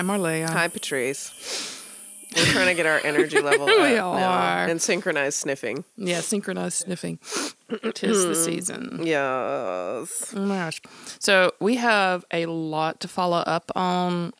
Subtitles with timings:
[0.00, 0.48] Hi, Marleah.
[0.48, 1.30] Hi, Patrice.
[2.34, 4.66] We're trying to get our energy level We up now are.
[4.66, 5.84] and synchronized sniffing.
[5.98, 7.18] Yeah, synchronized sniffing.
[7.92, 9.00] Tis the season.
[9.04, 10.32] Yes.
[10.34, 10.80] Oh my gosh.
[11.18, 14.32] So we have a lot to follow up on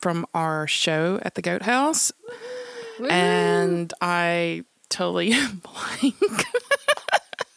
[0.00, 2.10] from our show at the Goat House.
[3.10, 5.28] And I totally
[5.62, 6.14] blank.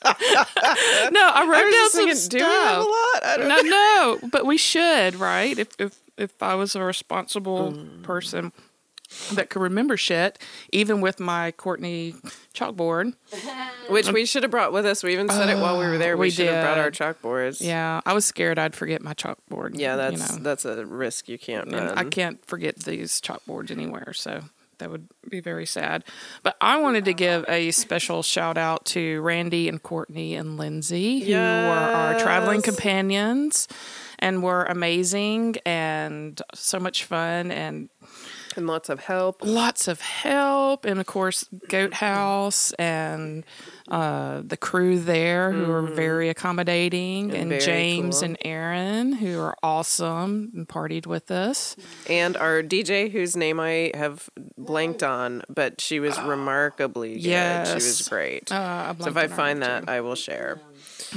[0.03, 3.23] no, I wrote I down just some thinking, do we have a lot?
[3.23, 5.57] I don't No, no, but we should, right?
[5.57, 8.03] If if if I was a responsible mm.
[8.03, 8.51] person
[9.33, 10.39] that could remember shit,
[10.71, 12.15] even with my Courtney
[12.53, 13.13] chalkboard.
[13.89, 15.03] Which we um, should have brought with us.
[15.03, 16.13] We even said it while we were there.
[16.13, 17.61] Uh, we, we should have brought our chalkboards.
[17.61, 19.77] Yeah, I was scared I'd forget my chalkboard.
[19.77, 20.43] Yeah, that's you know.
[20.43, 21.97] that's a risk you can't and run.
[21.97, 24.43] I can't forget these chalkboards anywhere, so
[24.77, 26.03] that would be very sad.
[26.43, 31.19] But I wanted to give a special shout out to Randy and Courtney and Lindsay,
[31.19, 33.67] who were our traveling companions
[34.23, 37.89] and were amazing and so much fun and
[38.55, 39.35] And lots of help.
[39.43, 41.39] lots of help and of course
[41.75, 43.43] goat house and
[43.89, 47.59] uh, the crew there who are very accommodating and, Mm.
[47.59, 48.25] very james cool.
[48.25, 51.75] and aaron who are awesome and partied with us
[52.09, 57.67] And our DJ, whose name I have blanked on, but she was remarkably good.
[57.67, 58.51] She was great.
[58.51, 59.67] uh, so if I find too.
[59.67, 60.59] that, I will share.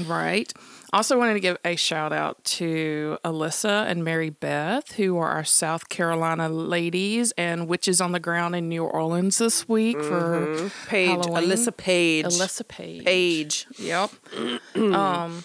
[0.06, 0.50] right
[0.92, 5.45] also wanted to give a shout out to alyssa and mary beth who are our
[5.45, 11.09] south carolina ladies and witches on the ground in new orleans this week for Paige,
[11.11, 11.51] Halloween.
[11.51, 12.25] Alyssa Page.
[12.27, 13.67] alyssa page Page.
[13.79, 14.11] Yep.
[14.77, 15.45] um,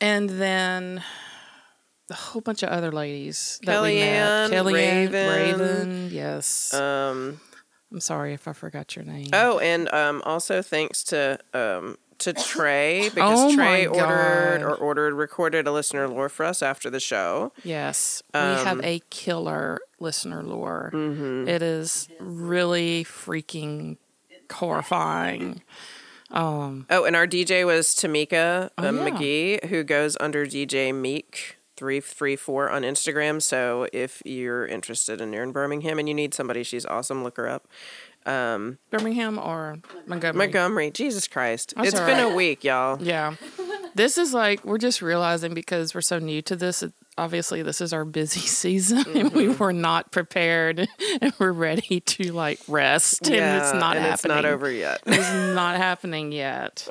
[0.00, 1.02] and then
[2.10, 4.50] a whole bunch of other ladies that we met.
[4.50, 4.72] Kellyanne, Kellyanne,
[5.12, 5.58] Raven.
[5.58, 6.72] Raven, yes.
[6.72, 7.40] Um,
[7.92, 9.28] I'm sorry if I forgot your name.
[9.32, 15.14] oh, and um, also thanks to um, to Trey because Oh Trey ordered or ordered
[15.14, 17.52] recorded a listener lore for us after the show.
[17.64, 20.90] yes, we have Um, a killer listener lore.
[20.92, 21.48] mm-hmm.
[21.48, 23.96] It is really freaking
[24.52, 25.62] horrifying.
[26.30, 29.08] Um, Oh, and our DJ was Tamika Oh, um, yeah.
[29.10, 33.40] McGee, who goes under DJ Meek three three four on Instagram.
[33.40, 37.22] So if you're interested and you're in Birmingham and you need somebody, she's awesome.
[37.24, 37.68] Look her up.
[38.26, 40.38] Um, Birmingham or Montgomery?
[40.46, 42.32] Montgomery, Jesus Christ, That's it's been right.
[42.32, 43.02] a week, y'all.
[43.02, 43.36] Yeah.
[43.94, 46.84] This is like we're just realizing because we're so new to this.
[47.16, 49.58] Obviously, this is our busy season, and we Mm-hmm.
[49.64, 50.86] were not prepared,
[51.22, 54.12] and we're ready to like rest, and it's not and happening.
[54.12, 55.00] it's not over yet.
[55.06, 56.86] It's not happening yet.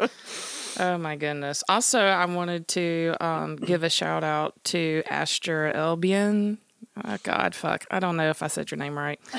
[0.80, 1.64] Oh my goodness!
[1.70, 6.58] Also, I wanted to um, give a shout out to Asher Elbian.
[7.06, 7.85] Oh, God, fuck!
[7.91, 9.19] I don't know if I said your name right.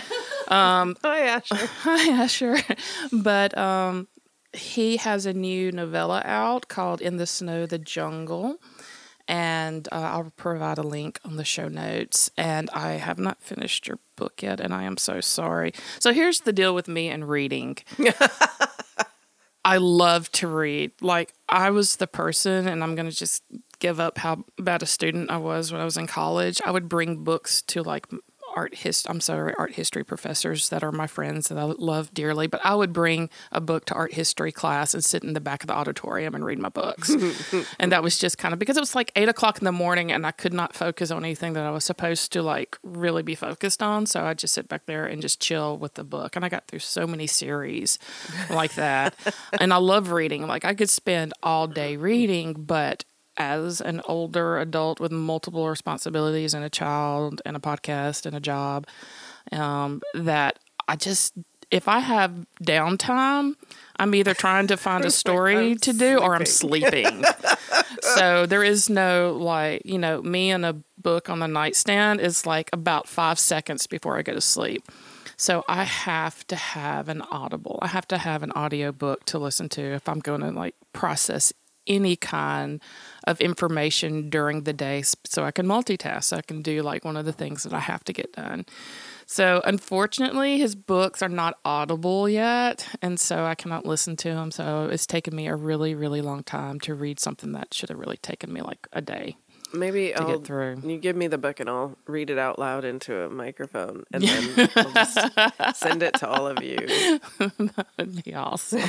[1.02, 1.58] Hi, Ashley.
[1.82, 2.56] Hi, Asher.
[3.12, 4.08] But um,
[4.52, 8.56] he has a new novella out called In the Snow, the Jungle.
[9.30, 12.30] And uh, I'll provide a link on the show notes.
[12.38, 15.74] And I have not finished your book yet, and I am so sorry.
[15.98, 17.76] So here's the deal with me and reading.
[19.66, 20.92] I love to read.
[21.02, 23.42] Like, I was the person, and I'm going to just
[23.78, 26.60] give up how bad a student I was when I was in college.
[26.64, 28.06] I would bring books to like
[28.58, 32.48] art hist I'm sorry, art history professors that are my friends that I love dearly,
[32.48, 35.62] but I would bring a book to art history class and sit in the back
[35.62, 37.10] of the auditorium and read my books.
[37.78, 40.10] and that was just kind of because it was like eight o'clock in the morning
[40.10, 43.36] and I could not focus on anything that I was supposed to like really be
[43.36, 44.06] focused on.
[44.06, 46.34] So I'd just sit back there and just chill with the book.
[46.34, 47.98] And I got through so many series
[48.50, 49.14] like that.
[49.60, 50.46] and I love reading.
[50.48, 53.04] Like I could spend all day reading, but
[53.38, 58.40] as an older adult with multiple responsibilities and a child and a podcast and a
[58.40, 58.86] job,
[59.52, 61.34] um, that I just,
[61.70, 63.54] if I have downtime,
[63.96, 67.24] I'm either trying to find a story to do or I'm sleeping.
[68.00, 72.46] so there is no like, you know, me and a book on the nightstand is
[72.46, 74.84] like about five seconds before I go to sleep.
[75.36, 77.78] So I have to have an audible.
[77.80, 80.74] I have to have an audio book to listen to if I'm going to like
[80.92, 81.52] process
[81.86, 82.80] any kind
[83.24, 86.24] of information during the day so I can multitask.
[86.24, 88.66] So I can do like one of the things that I have to get done.
[89.26, 94.50] So unfortunately, his books are not audible yet, and so I cannot listen to them.
[94.50, 97.98] So it's taken me a really, really long time to read something that should have
[97.98, 99.36] really taken me like a day
[99.72, 100.80] Maybe to I'll get through.
[100.84, 104.22] you give me the book and I'll read it out loud into a microphone and
[104.22, 106.78] then I'll just send it to all of you.
[107.38, 108.88] That'd be awesome.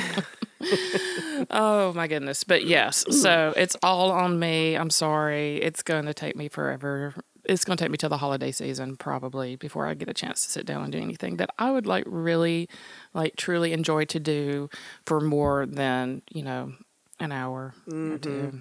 [1.50, 2.44] Oh my goodness.
[2.44, 4.74] But yes, so it's all on me.
[4.74, 5.56] I'm sorry.
[5.56, 7.14] It's going to take me forever.
[7.44, 10.44] It's going to take me till the holiday season probably before I get a chance
[10.44, 12.68] to sit down and do anything that I would like really
[13.14, 14.68] like truly enjoy to do
[15.06, 16.74] for more than, you know,
[17.18, 18.28] an hour or two.
[18.28, 18.58] Mm-hmm.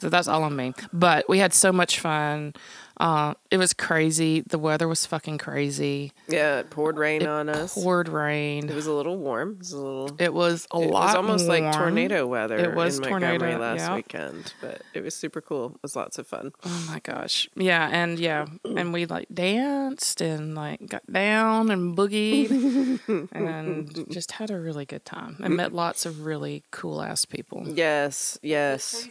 [0.00, 0.74] So that's all on me.
[0.92, 2.54] But we had so much fun.
[3.00, 4.42] Uh, it was crazy.
[4.42, 6.12] The weather was fucking crazy.
[6.28, 7.72] Yeah, it poured rain on us.
[7.72, 8.68] Poured rain.
[8.68, 9.52] It was a little warm.
[9.52, 10.16] It was a little.
[10.18, 11.02] It was a It lot.
[11.02, 13.94] It was almost like tornado weather It was in Montgomery tornado, last yeah.
[13.94, 15.72] weekend, but it was super cool.
[15.76, 16.52] It was lots of fun.
[16.62, 17.48] Oh my gosh.
[17.54, 23.00] Yeah, and yeah, and we like danced and like got down and boogied
[23.32, 27.64] and just had a really good time and met lots of really cool ass people.
[27.66, 29.08] Yes, yes.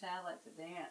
[0.00, 0.86] Please ask if Chad liked to dance.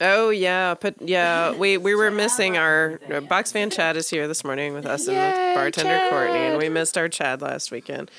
[0.00, 2.98] Oh yeah, but yeah, we we were missing our
[3.28, 6.68] box fan Chad is here this morning with us and with bartender Courtney, and we
[6.68, 8.10] missed our Chad last weekend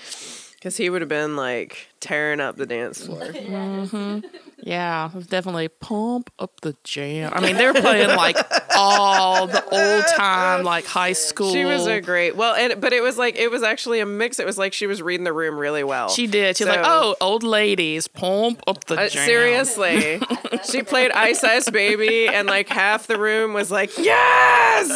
[0.54, 3.22] because he would have been like tearing up the dance floor.
[3.34, 4.26] Mm-hmm.
[4.64, 7.32] Yeah, it was definitely pump up the jam.
[7.36, 8.38] I mean, they were playing like
[8.76, 11.52] all the old time like high school.
[11.54, 14.40] She was a great well, and but it was like it was actually a mix.
[14.40, 16.10] It was like she was reading the room really well.
[16.10, 16.58] She did.
[16.58, 20.22] She's like, "Oh, old ladies, pump up the Uh, jam." seriously,
[20.72, 24.90] she played Ice Ice Baby, and like half the room was like, "Yes!"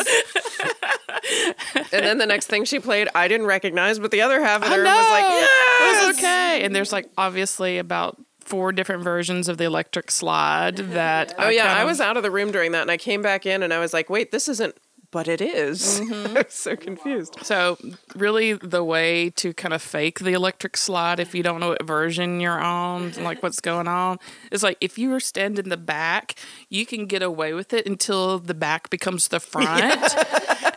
[1.91, 4.69] and then the next thing she played, I didn't recognize, but the other half of
[4.69, 4.95] the I room know.
[4.95, 6.63] was like, Yeah It "Yes!" was okay.
[6.63, 8.17] And there's like obviously about
[8.49, 10.93] four different versions of the electric slide mm-hmm.
[10.93, 11.33] that.
[11.37, 13.45] Oh yeah, kind I was out of the room during that, and I came back
[13.45, 14.75] in, and I was like, "Wait, this isn't."
[15.11, 15.99] But it is.
[16.01, 16.37] Mm-hmm.
[16.37, 17.37] I was so confused.
[17.41, 17.77] So
[18.15, 21.83] really, the way to kind of fake the electric slide, if you don't know what
[21.83, 24.19] version you're on, like what's going on,
[24.51, 26.35] is like if you are standing in the back,
[26.69, 30.15] you can get away with it until the back becomes the front.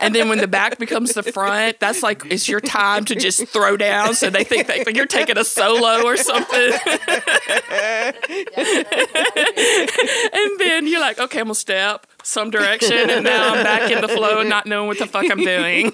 [0.01, 3.47] And then when the back becomes the front, that's like it's your time to just
[3.49, 4.15] throw down.
[4.15, 6.73] So they think that you're taking a solo or something.
[10.33, 14.01] and then you're like, okay, I'm gonna step some direction, and now I'm back in
[14.01, 15.93] the flow, not knowing what the fuck I'm doing.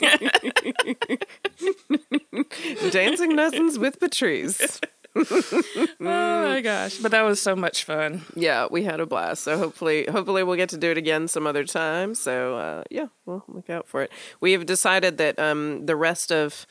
[2.90, 4.80] Dancing lessons with Patrice.
[5.16, 6.98] oh my gosh!
[6.98, 8.24] But that was so much fun.
[8.34, 9.42] Yeah, we had a blast.
[9.42, 12.14] So hopefully, hopefully we'll get to do it again some other time.
[12.14, 14.12] So uh, yeah, we'll look out for it.
[14.40, 16.66] We have decided that um, the rest of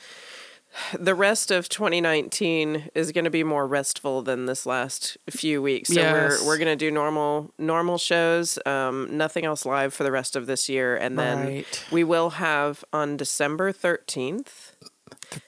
[1.00, 5.89] the rest of 2019 is going to be more restful than this last few weeks.
[5.89, 6.41] So Yes.
[6.41, 8.59] we're we're going to do normal normal shows.
[8.65, 11.85] Um, nothing else live for the rest of this year, and then Right.
[11.91, 14.66] we will have on December 13th,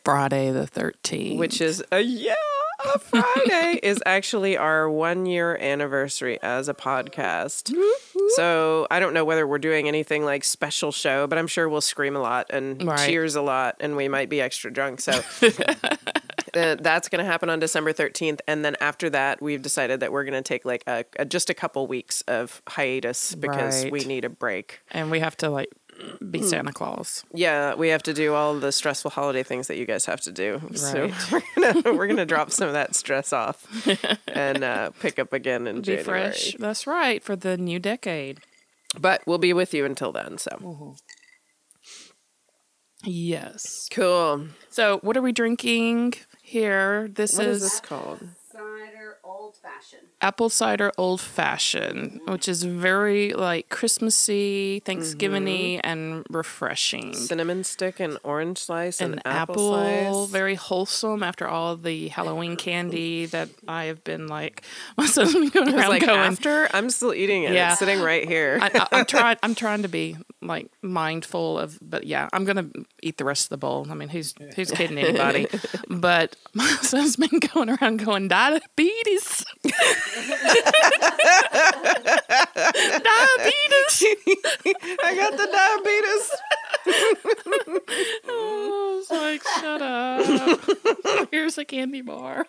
[0.04, 1.38] Friday the 13th.
[1.38, 2.36] which is a yeah.
[2.96, 7.74] A Friday is actually our one year anniversary as a podcast.
[8.36, 11.82] So I don't know whether we're doing anything like special show, but I'm sure we'll
[11.82, 13.06] scream a lot and Right.
[13.10, 15.02] cheers a lot, and we might be extra drunk.
[15.02, 15.12] So
[15.42, 20.12] uh, that's going to happen on December 13th, and then after that, we've decided that
[20.14, 23.92] we're going to take like a, a just a couple weeks of hiatus because Right.
[23.92, 24.80] we need a break.
[24.92, 25.70] and we have to like.
[26.30, 27.24] Be Santa Claus.
[27.34, 30.32] Yeah, we have to do all the stressful holiday things that you guys have to
[30.32, 30.62] do.
[30.76, 31.32] So Right.
[31.56, 33.66] we're gonna we're gonna drop some of that stress off
[34.28, 36.04] and uh, pick up again in Be January.
[36.32, 36.56] fresh.
[36.60, 38.40] That's right for the new decade.
[39.00, 40.38] But we'll be with you until then.
[40.38, 40.96] So
[43.06, 43.88] Yes.
[43.92, 44.48] cool.
[44.70, 47.08] So what are we drinking here?
[47.08, 48.20] This What is, is this called?
[48.52, 50.09] Cider old fashioned.
[50.22, 55.80] Apple cider old fashioned, which is very like Christmassy, Thanksgiving-y, Mm-hmm.
[55.90, 57.14] and refreshing.
[57.14, 60.32] Cinnamon stick and orange slice and, An apple, apple, slice.
[60.32, 64.64] very wholesome after all the Halloween candy that I have been like,
[64.98, 66.20] my son's been going around like going.
[66.20, 67.54] after I'm still eating it.
[67.54, 67.72] Yeah.
[67.72, 68.60] It's sitting right here.
[68.62, 69.38] I, I'm trying.
[69.44, 72.68] I'm trying to be like mindful of, but yeah, I'm gonna
[73.02, 73.86] eat the rest of the bowl.
[73.90, 75.48] I mean, who's who's kidding anybody?
[75.90, 79.46] but my son's been going around going diabetes,
[83.04, 84.04] diabetes.
[85.04, 86.32] I got the diabetes.
[88.28, 88.32] I
[88.98, 91.28] was like, shut up.
[91.32, 92.46] Here's a candy bar.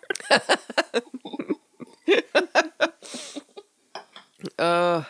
[4.57, 5.03] Uh,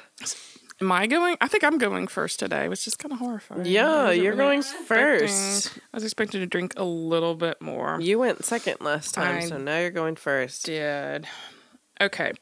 [0.81, 1.38] Am I going?
[1.39, 3.65] I think I'm going first today, which is kind of horrifying.
[3.65, 5.77] Yeah, you're really going first.
[5.93, 8.00] I was expecting to drink a little bit more.
[8.01, 10.65] You went second last time, I so now you're going first.
[10.65, 11.27] did.
[12.01, 12.34] Okay.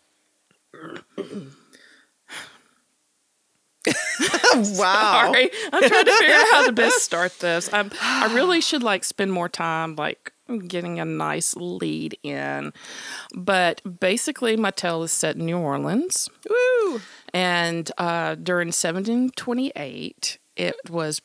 [4.56, 5.32] Wow.
[5.32, 5.50] Sorry.
[5.72, 7.72] I'm trying to figure out how to best start this.
[7.72, 10.34] Um, I really should like spend more time like
[10.68, 12.74] getting a nice lead in.
[13.36, 16.30] But basically my tale is set in New Orleans.
[16.50, 17.02] Woo.
[17.34, 21.22] And uh, during 1728, it was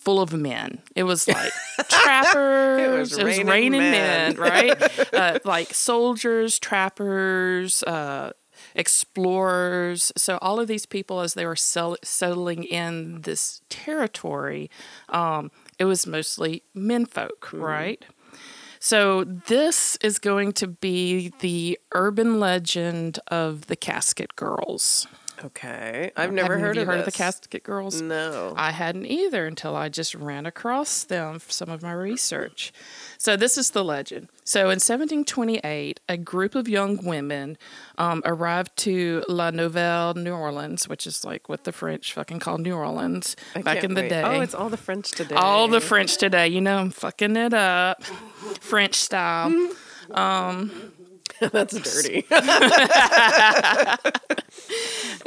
[0.00, 0.80] full of men.
[0.94, 1.52] It was like
[1.88, 2.78] trappers.
[2.80, 4.34] It was raining raining men.
[4.34, 5.12] men, right?
[5.14, 8.32] uh, like soldiers, trappers, uh,
[8.74, 10.12] explorers.
[10.16, 14.70] So all of these people, as they were sell- settling in this territory,
[15.08, 17.60] um, it was mostly menfolk, Mm-hmm.
[17.62, 18.04] right?
[18.80, 25.08] So this is going to be the urban legend of the Casket Girls.
[25.44, 26.10] Okay.
[26.16, 27.16] I've never Have heard of heard of the this.
[27.16, 28.02] Casket Girls?
[28.02, 28.54] No.
[28.56, 32.72] I hadn't either until I just ran across them for some of my research.
[33.18, 34.28] So, this is the legend.
[34.44, 37.56] So, in 1728, a group of young women
[37.98, 42.60] um, arrived to La Nouvelle New Orleans, which is like what the French fucking called
[42.62, 44.10] New Orleans I back in the wait.
[44.10, 44.22] day.
[44.24, 45.36] Oh, it's all the French today.
[45.36, 46.48] all the French today.
[46.48, 48.02] You know, I'm fucking it up.
[48.60, 49.52] French style.
[51.52, 52.26] That's dirty.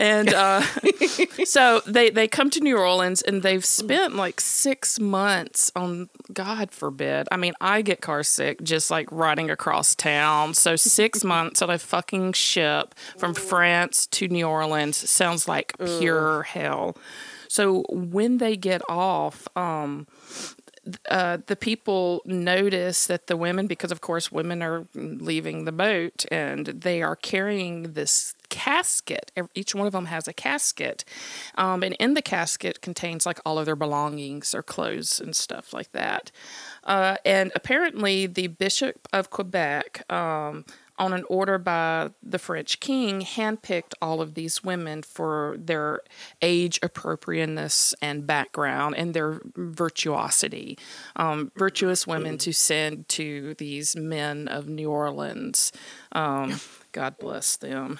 [0.02, 0.62] And uh,
[1.46, 6.72] so they, they come to New Orleans and they've spent like six months on, God
[6.72, 7.28] forbid.
[7.32, 10.56] I mean, I get car sick just like riding across town.
[10.56, 16.44] So six months on a fucking ship from France to New Orleans sounds like pure
[16.44, 16.98] hell.
[17.48, 20.08] So when they get off, um,
[21.10, 26.26] uh, the people notice that the women, because of course women are leaving the boat,
[26.32, 29.32] and they are carrying this casket.
[29.54, 31.06] Each one of them has a casket,
[31.56, 35.72] um, and in the casket contains like all of their belongings, their clothes and stuff
[35.72, 36.32] like that.
[36.84, 40.12] Uh, and apparently, the Bishop of Quebec.
[40.12, 40.66] Um,
[41.02, 46.02] on an order by the French king, handpicked all of these women for their
[46.42, 50.78] age appropriateness and background and their virtuosity.
[51.16, 55.72] Um, virtuous women to send to these men of New Orleans.
[56.12, 56.60] Um,
[56.92, 57.98] God bless them.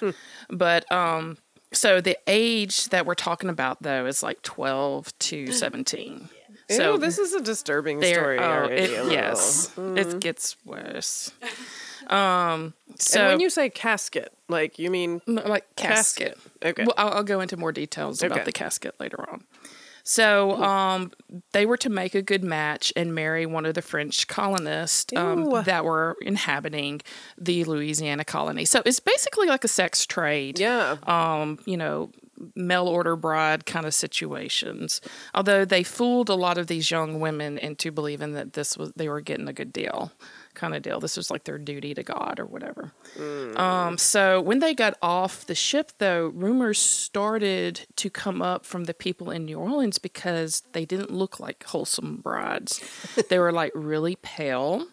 [0.48, 1.38] But um,
[1.72, 6.28] so the age that we're talking about, though, is like 12 to 17.
[6.70, 8.38] So So this is a disturbing story.
[8.38, 11.32] oh, already, it- yes, it gets worse.
[12.08, 16.38] Um, so and when you say casket, like you mean like casket.
[16.64, 16.84] Okay.
[16.84, 18.32] Well, I'll, I'll go into more details Okay.
[18.32, 19.44] about the casket later on.
[20.04, 21.12] So, um,
[21.52, 25.48] they were to make a good match and marry one of the French colonists um,
[25.64, 27.02] that were inhabiting
[27.38, 28.64] the Louisiana colony.
[28.64, 30.96] So it's basically like a sex trade yeah.
[31.04, 32.10] um, you know,
[32.56, 35.00] mail order bride kind of situations.
[35.34, 39.08] Although they fooled a lot of these young women into believing that this was they
[39.08, 40.10] were getting a good deal,
[40.54, 41.00] kind of deal.
[41.00, 42.92] This was like their duty to God or whatever.
[43.56, 48.84] Um, so when they got off the ship, though, rumors started to come up from
[48.84, 52.80] the people in New Orleans because they didn't look like wholesome brides.
[53.28, 54.86] they were like really pale.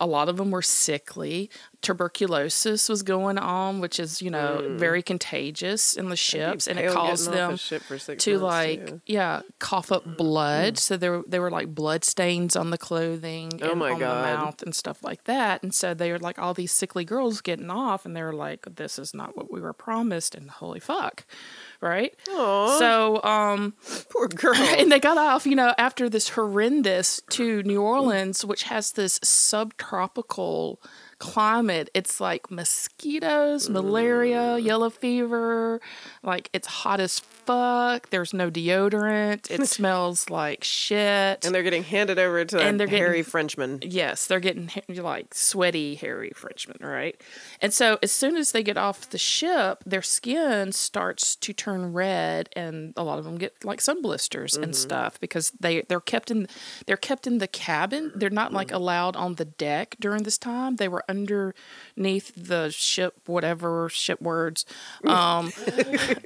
[0.00, 1.50] A lot of them were sickly.
[1.82, 4.78] Tuberculosis was going on, which is, you know, mm.
[4.78, 8.86] very contagious in the ships, and it caused getting off a them to months, like,
[8.86, 9.00] too.
[9.06, 10.74] yeah, cough up blood.
[10.74, 10.78] Mm.
[10.78, 14.00] So there, there were like blood stains on the clothing Oh and on God.
[14.00, 15.62] the mouth and stuff like that.
[15.62, 18.66] And so they were like all these sickly girls getting off, and they were like,
[18.76, 21.24] "This is not what we were promised," and holy fuck,
[21.80, 22.14] right?
[22.30, 22.78] Aw.
[22.78, 23.74] So, um,
[24.10, 24.54] Poor girl.
[24.78, 29.20] and they got off, you know, after this horrendous to New Orleans, which has this
[29.22, 30.80] subtropical
[31.18, 31.90] climate.
[31.94, 35.80] It's like mosquitoes, malaria, yellow fever.
[36.22, 38.10] Like it's hot as fuck.
[38.10, 39.50] There's no deodorant.
[39.50, 41.44] It smells like shit.
[41.44, 43.78] and they're getting handed over to And they're hairy getting- Frenchman.
[43.82, 47.20] Yes, they're getting like sweaty, hairy Frenchmen, right?
[47.60, 51.92] And so as soon as they get off the ship, their skin starts to turn
[51.92, 54.72] red, and a lot of them get like sun blisters and mm-hmm.
[54.72, 56.48] stuff because they they're kept in
[56.86, 58.12] they're kept in the cabin.
[58.14, 58.74] They're not like mm.
[58.74, 60.76] allowed on the deck during this time.
[60.76, 61.04] They were
[61.96, 64.64] underneath the ship, whatever ship words,
[65.04, 65.52] um,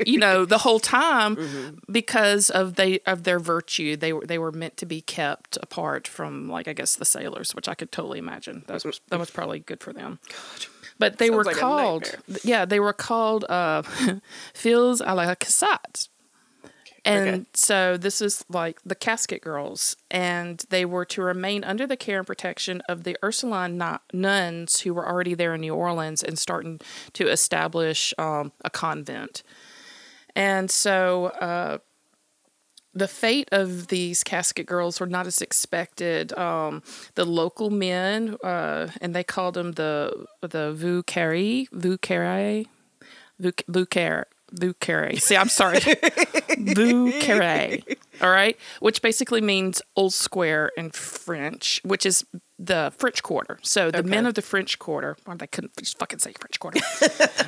[0.06, 3.96] you know, the whole time because of they of their virtue.
[3.96, 7.54] They were they were meant to be kept apart from like I guess the sailors,
[7.54, 8.64] which I could totally imagine.
[8.66, 10.18] That was that was probably good for them.
[10.98, 13.82] But they were like called, yeah, they were called uh,
[14.54, 16.09] filles à la cassette.
[17.04, 17.46] And Okay.
[17.54, 22.18] so this is like the casket girls, and they were to remain under the care
[22.18, 23.80] and protection of the Ursuline
[24.12, 26.80] nuns who were already there in New Orleans and starting
[27.14, 29.42] to establish um, a convent.
[30.36, 31.78] And so uh,
[32.92, 36.36] the fate of these casket girls were not as expected.
[36.36, 36.82] Um,
[37.14, 41.98] the local men, uh, and they called them the the Vieux Carré, Vieux
[44.52, 45.20] Vieux Carré.
[45.20, 45.78] See, I'm sorry.
[45.80, 47.96] Carré.
[48.20, 48.56] All right.
[48.80, 52.24] Which basically means old square in French, which is
[52.58, 53.58] the French Quarter.
[53.62, 56.80] So the men of the French Quarter, well, they couldn't just fucking say French Quarter.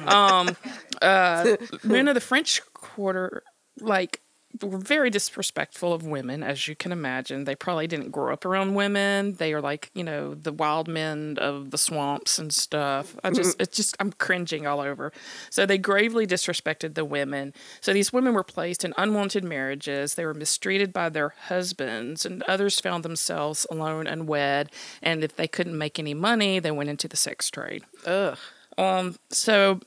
[0.09, 0.57] um,
[1.03, 3.43] uh, men of the French Quarter,
[3.81, 4.22] like,
[4.61, 7.45] were very disrespectful of women, as you can imagine.
[7.45, 9.35] They probably didn't grow up around women.
[9.35, 13.17] They are like, you know, the wild men of the swamps and stuff.
[13.25, 15.13] I just, it's just, I'm cringing all over.
[15.51, 17.55] So they gravely disrespected the women.
[17.81, 20.15] So these women were placed in unwanted marriages.
[20.15, 24.71] They were mistreated by their husbands, and others found themselves alone and wed.
[25.03, 27.85] And if they couldn't make any money, they went into the sex trade.
[28.07, 28.37] Ugh.
[28.79, 29.81] Um, So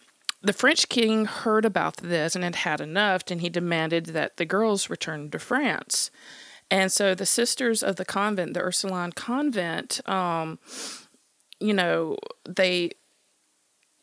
[0.45, 4.45] the French king heard about this and had had enough, and he demanded that the
[4.45, 6.11] girls return to France.
[6.69, 10.59] And so the sisters of the convent, the Ursuline convent, um,
[11.59, 12.91] you know, they.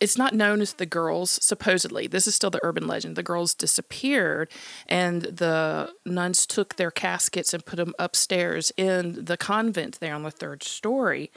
[0.01, 2.09] It's not known as the girls, supposedly.
[2.09, 3.15] This is still the urban legend.
[3.15, 4.51] The girls disappeared,
[4.89, 10.25] and the nuns took their caskets and put them upstairs in the convent there on
[10.25, 11.31] the third story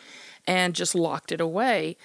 [0.48, 1.96] and just locked it away.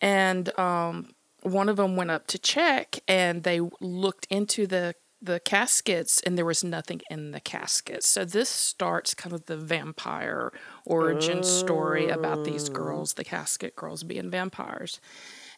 [0.00, 5.40] And um, one of them went up to check and they looked into the the
[5.40, 8.06] caskets and there was nothing in the caskets.
[8.06, 10.52] So this starts kind of the vampire
[10.86, 15.00] origin story about these girls, the casket girls being vampires.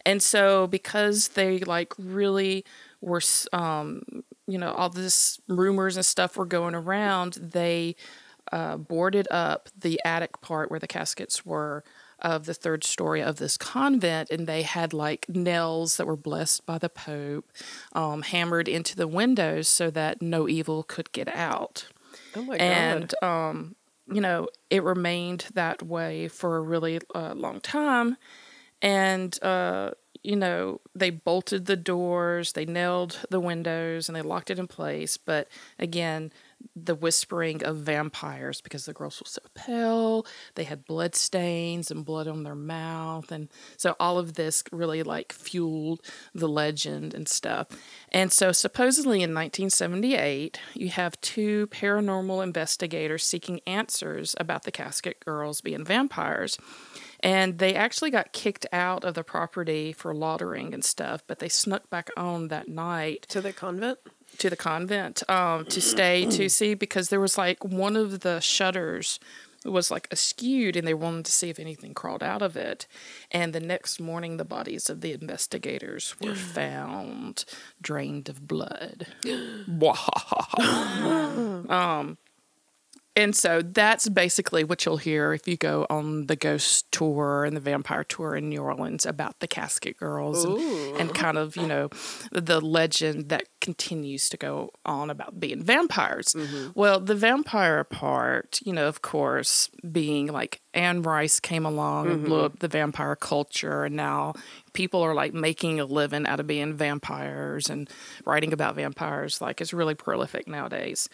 [0.06, 2.64] And so because they like really
[3.02, 3.20] were
[3.52, 4.02] um
[4.46, 7.96] you know all this rumors and stuff were going around, they
[8.52, 11.84] uh, boarded up the attic part where the caskets were
[12.22, 16.66] of the third story of this convent, and they had like nails that were blessed
[16.66, 17.50] by the Pope
[17.92, 21.86] um, hammered into the windows so that no evil could get out.
[22.36, 23.48] Oh my and god.
[23.48, 23.76] um,
[24.10, 28.16] you know, it remained that way for a really uh, long time.
[28.82, 34.50] And uh, you know, they bolted the doors, they nailed the windows, and they locked
[34.50, 35.16] it in place.
[35.16, 35.48] But
[35.78, 36.32] again,
[36.76, 42.04] the whispering of vampires because the girls were so pale, they had blood stains and
[42.04, 46.00] blood on their mouth, and so all of this really like fueled
[46.34, 47.68] the legend and stuff.
[48.10, 55.20] And so supposedly in 1978, you have two paranormal investigators seeking answers about the casket
[55.20, 56.58] girls being vampires.
[57.22, 61.50] And they actually got kicked out of the property for loitering and stuff, but they
[61.50, 63.98] snuck back on that night to the convent?
[64.38, 68.40] To the convent um, to stay to see because there was like one of the
[68.40, 69.20] shutters
[69.64, 72.86] was like askewed and they wanted to see if anything crawled out of it.
[73.30, 77.44] And the next morning, the bodies of the investigators were found
[77.80, 79.06] drained of blood.
[81.68, 82.18] um,
[83.16, 87.56] and so that's basically what you'll hear if you go on the ghost tour and
[87.56, 90.60] the vampire tour in New Orleans about the casket girls and,
[91.00, 91.88] and kind of, you know,
[92.30, 96.34] the, the legend that continues to go on about being vampires.
[96.34, 96.68] Mm-hmm.
[96.74, 102.16] Well, the vampire part, you know, of course, being like Anne Rice came along and
[102.18, 102.26] mm-hmm.
[102.26, 104.34] blew up the vampire culture, and now
[104.72, 107.88] people are like making a living out of being vampires and
[108.24, 109.40] writing about vampires.
[109.40, 111.08] Like it's really prolific nowadays.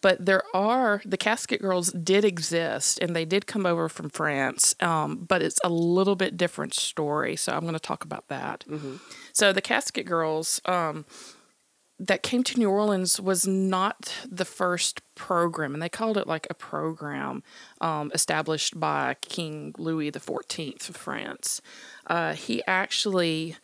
[0.00, 4.74] But there are the casket girls did exist, and they did come over from France,
[4.80, 7.36] um, but it's a little bit different story.
[7.36, 8.64] So I'm going to talk about that.
[9.32, 10.60] So the casket girls.
[10.64, 11.04] Um,
[12.02, 16.48] that came to New Orleans was not the first program, and they called it like
[16.50, 17.44] a program
[17.80, 21.62] um, established by King Louis XIV of France.
[22.08, 23.56] Uh, he actually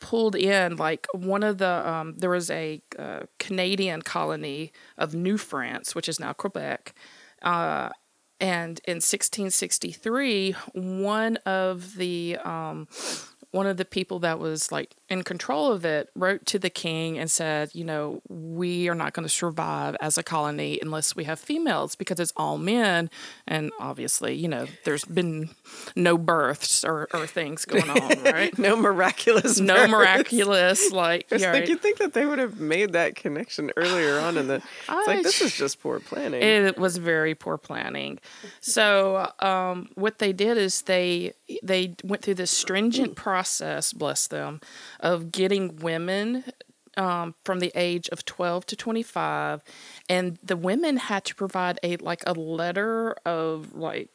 [0.00, 5.38] pulled in like one of the um, there was a uh, Canadian colony of New
[5.38, 6.94] France, which is now Quebec.
[7.42, 7.90] Uh,
[8.40, 12.88] and in 1663, one of the um,
[13.52, 17.18] one of the people that was like in control of it wrote to the king
[17.18, 21.24] and said, you know, we are not going to survive as a colony unless we
[21.24, 23.10] have females because it's all men.
[23.46, 25.50] And obviously, you know, there's been
[25.94, 28.56] no births or, or things going on, right?
[28.58, 29.60] No miraculous.
[29.60, 29.90] no births.
[29.90, 34.36] miraculous, like, yeah, like, you'd think that they would have made that connection earlier on
[34.38, 34.62] in the.
[35.02, 36.42] It's like this is just poor planning.
[36.42, 38.18] It was very poor planning.
[38.60, 43.41] So um, what they did is they they went through this stringent process,
[43.92, 44.60] bless them,
[45.00, 46.44] of getting women
[46.96, 49.62] um, from the age of 12 to 25
[50.10, 54.10] and the women had to provide a like a letter of like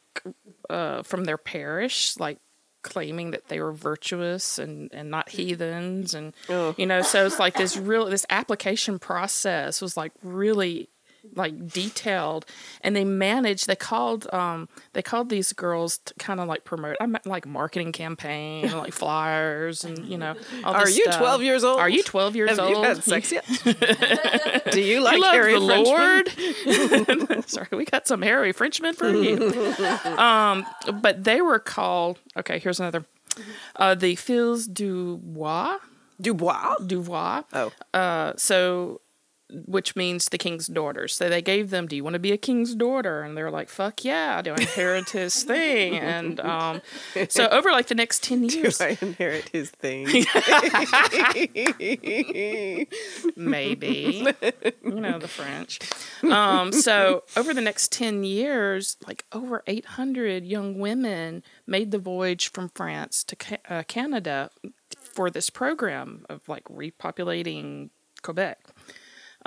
[0.70, 2.38] uh, from their parish like
[2.82, 6.72] claiming that they were virtuous and, and not heathens and Oh.
[6.78, 10.88] you know so it's like this real this application process was like really
[11.34, 12.46] like detailed
[12.80, 16.96] and they managed they called um they called these girls to kind of like promote
[17.00, 21.18] I'm like marketing campaign and, like flyers and you know all Are you stuff.
[21.18, 21.80] 12 years old?
[21.80, 23.44] are you 12 years Have old you had sex yet?
[24.72, 25.84] Do you like you Harry the Frenchman?
[25.84, 27.48] Lord.
[27.48, 29.52] Sorry, we got some hairy Frenchmen for you.
[30.18, 30.64] um,
[31.00, 32.18] but they were called.
[32.36, 33.04] Okay, here's another.
[33.76, 35.78] Uh, the Fils du Bois.
[36.20, 36.74] Dubois.
[36.86, 37.42] Du Bois.
[37.52, 39.00] Oh, Uh, so
[39.50, 41.08] which means the king's daughter.
[41.08, 43.68] So they gave them, "Do you want to be a king's daughter?" And they're like,
[43.68, 46.82] "Fuck yeah, to inherit his thing." And um,
[47.28, 50.06] so over like the next ten Do years, I inherit his thing?
[53.36, 54.26] maybe
[54.84, 55.78] you know the French.
[56.22, 61.98] Um, so over the next ten years, like over eight hundred young women made the
[61.98, 64.50] voyage from France to Ca- uh, Canada
[64.92, 67.90] for this program of like repopulating
[68.22, 68.58] Quebec.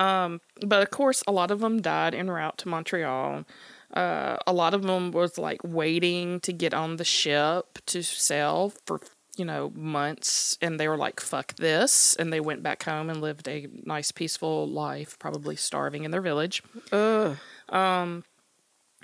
[0.02, 3.46] Um, but of course, a lot of them died en route to Montreal.
[3.94, 8.74] Uh, a lot of them was like waiting to get on the ship to sail
[8.86, 9.02] for
[9.38, 13.22] you know months, and they were like, "Fuck this," and they went back home and
[13.22, 16.64] lived a nice, peaceful life, probably starving in their village.
[16.92, 17.38] Ugh.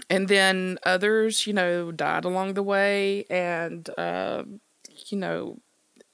[0.10, 4.44] And then others, you know, died along the way, and uh,
[5.10, 5.60] you know,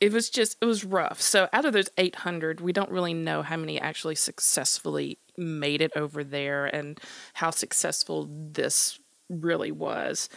[0.04, 1.22] it was just it was rough.
[1.22, 5.94] So out of those 800, we don't really know how many actually successfully made it
[5.96, 7.00] over there and
[7.36, 10.28] how successful this really was.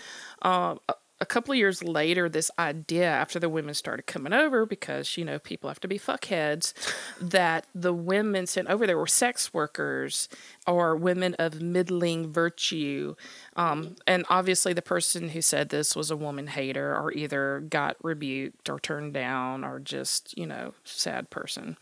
[0.43, 0.79] Um,
[1.21, 5.25] a, couple of years later, this idea after the women started coming over, because you
[5.25, 6.73] know people have to be fuckheads,
[7.21, 10.29] that the women sent over there were sex workers
[10.67, 13.15] or women of middling virtue.
[13.57, 17.97] Um, and obviously, the person who said this was a woman hater, or either got
[18.03, 21.77] rebuked or turned down, or just you know sad person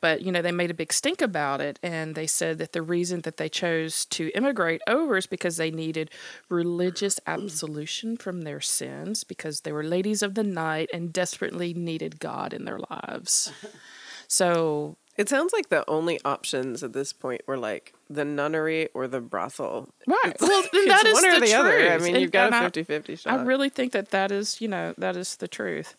[0.00, 2.82] but you know they made a big stink about it and they said that the
[2.82, 6.10] reason that they chose to immigrate over is because they needed
[6.48, 12.20] religious absolution from their sins because they were ladies of the night and desperately needed
[12.20, 13.52] god in their lives
[14.28, 19.06] so It sounds like the only options at this point were like the nunnery or
[19.08, 19.88] the brothel.
[20.06, 21.90] right It's well like- that is one or the the other.
[21.90, 23.38] I mean, And- you've got a I- 50 50 shot.
[23.40, 25.94] I really think that that is, you know, that is the truth.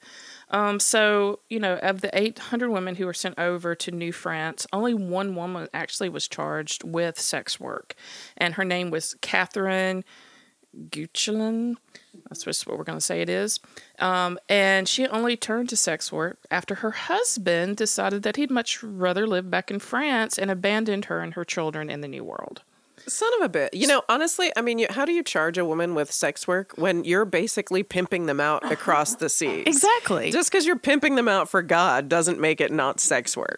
[0.52, 4.68] Um, so, you know, of the 800 women who were sent over to New France,
[4.72, 7.96] only one woman actually was charged with sex work,
[8.38, 10.04] and her name was Catherine
[10.90, 11.76] Guichelin.
[12.30, 13.60] That's just what we're going to say it is.
[14.00, 18.84] Um, and she only turned to sex work after her husband decided that he'd much
[18.84, 22.62] rather live back in France and abandoned her and her children in the New World.
[23.08, 23.74] Son of a bit.
[23.74, 26.74] You know, honestly, I mean, you, how do you charge a woman with sex work
[26.78, 29.66] when you're basically pimping them out across the seas?
[29.82, 30.32] Exactly.
[30.32, 33.56] Just because you're pimping them out for God doesn't make it not sex work.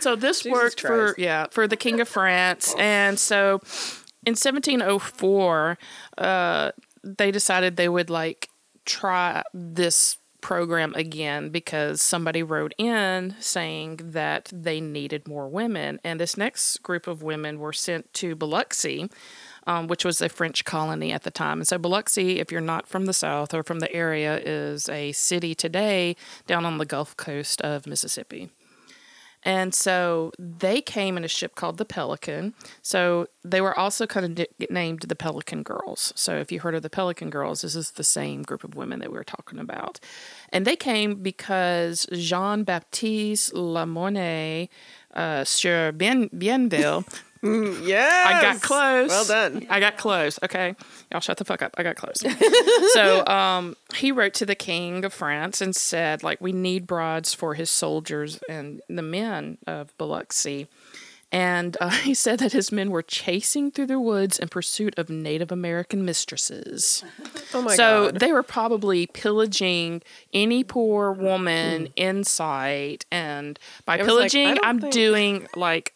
[0.00, 3.60] So this worked for yeah for the King of France, and so
[4.24, 5.78] in 1704,
[6.18, 8.48] uh, they decided they would like
[8.86, 16.20] try this program again because somebody wrote in saying that they needed more women, and
[16.20, 19.10] this next group of women were sent to Biloxi.
[19.66, 21.60] Um, which was a French colony at the time.
[21.60, 25.12] And so Biloxi, if you're not from the South or from the area, is a
[25.12, 28.50] city today down on the Gulf Coast of Mississippi.
[29.44, 32.54] And so they came in a ship called the Pelican.
[32.82, 36.12] So they were also kind of named the Pelican Girls.
[36.16, 39.00] So if you heard of the Pelican Girls, this is the same group of women
[39.00, 40.00] that we were talking about.
[40.50, 44.68] And they came because Jean Baptiste Lamorne
[45.14, 47.04] uh, sur Bien- Bienville.
[47.44, 48.26] Yes.
[48.26, 49.08] I got close.
[49.10, 49.66] Well done.
[49.68, 50.38] I got close.
[50.42, 50.74] Okay.
[51.12, 51.74] Y'all shut the fuck up.
[51.76, 52.22] I got close.
[52.94, 57.34] so um, he wrote to the king of France and said, like, we need brides
[57.34, 60.68] for his soldiers and the men of Biloxi.
[61.32, 65.10] And uh, he said that his men were chasing through the woods in pursuit of
[65.10, 67.02] Native American mistresses.
[67.52, 68.20] Oh my so God.
[68.20, 70.02] they were probably pillaging
[70.32, 73.04] any poor woman in sight.
[73.10, 75.93] And by It was like, pillaging, I'm think- doing like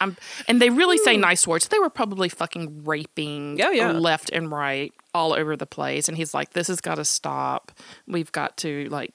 [0.00, 0.16] I'm,
[0.48, 1.68] and they really say nice words.
[1.68, 3.92] They were probably fucking raping Yeah, yeah.
[3.92, 6.08] left and right all over the place.
[6.08, 7.72] And he's like, this has got to stop.
[8.06, 9.12] We've got to like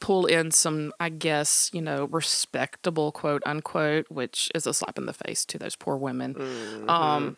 [0.00, 5.06] pull in some, I guess, you know, respectable quote unquote, which is a slap in
[5.06, 6.34] the face to those poor women.
[6.34, 6.90] Mm-hmm.
[6.90, 7.36] Um,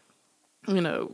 [0.68, 1.12] you know,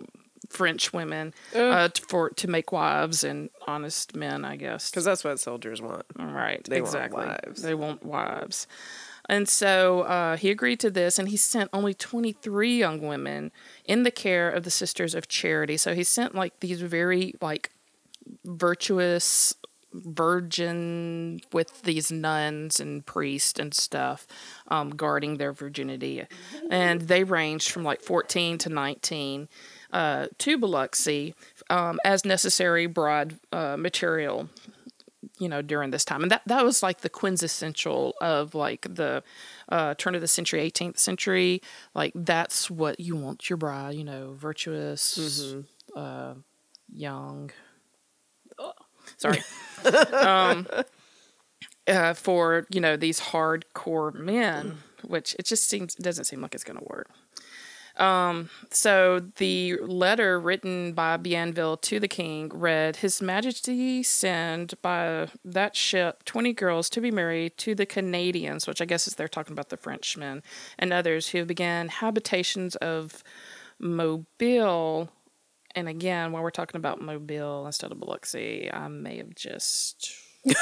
[0.50, 4.90] French women uh, t- for to make wives and honest men, I guess.
[4.90, 6.04] Because that's what soldiers want.
[6.18, 6.62] Right.
[6.64, 7.26] They want exactly.
[7.26, 7.62] wives.
[7.62, 8.66] They want wives.
[9.28, 13.50] And so uh, he agreed to this, and he sent only 23 young women
[13.84, 15.76] in the care of the Sisters of Charity.
[15.76, 17.70] So he sent like these very like
[18.44, 19.54] virtuous
[19.92, 24.26] virgin with these nuns and priests and stuff
[24.68, 26.22] um, guarding their virginity
[26.70, 29.48] and they ranged from like 14 to 19
[29.92, 31.34] uh, to biloxi
[31.70, 34.48] um, as necessary broad uh, material
[35.38, 36.22] you know during this time.
[36.22, 39.22] And that that was like the quintessential of like the
[39.68, 41.60] uh turn of the century 18th century.
[41.94, 45.54] Like that's what you want your bride you know virtuous
[45.94, 46.34] uh
[46.92, 47.50] young.
[49.16, 49.42] Sorry.
[50.12, 50.66] Um
[51.86, 56.64] uh, for you know these hardcore men which it just seems doesn't seem like it's
[56.64, 57.08] going to work.
[57.96, 65.28] Um, so the letter written by Bienville to the king read, His Majesty send by
[65.44, 69.28] that ship 20 girls to be married to the Canadians, which I guess is they're
[69.28, 70.42] talking about the Frenchmen,
[70.78, 73.24] and others who began habitations of
[73.78, 75.10] Mobile.
[75.74, 80.12] And again, while we're talking about Mobile instead of Biloxi, I may have just.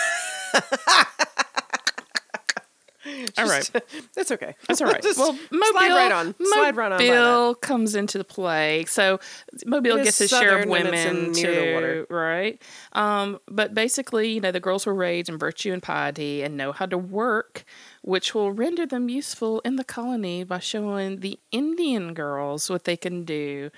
[3.38, 3.70] all right.
[4.14, 4.54] That's okay.
[4.68, 5.02] That's all right.
[5.02, 6.34] Just well, Mobile, slide right on.
[6.42, 6.98] Slide right on.
[7.06, 8.84] Mobile comes into the play.
[8.86, 9.20] So
[9.66, 12.06] Mobile gets his share of southern and it's in- women near the too, water.
[12.10, 12.62] right?
[12.92, 16.72] Um, but basically, you know, the girls were raised in virtue and piety and know
[16.72, 17.64] how to work,
[18.02, 22.96] which will render them useful in the colony by showing the Indian girls what they
[22.96, 23.70] can do.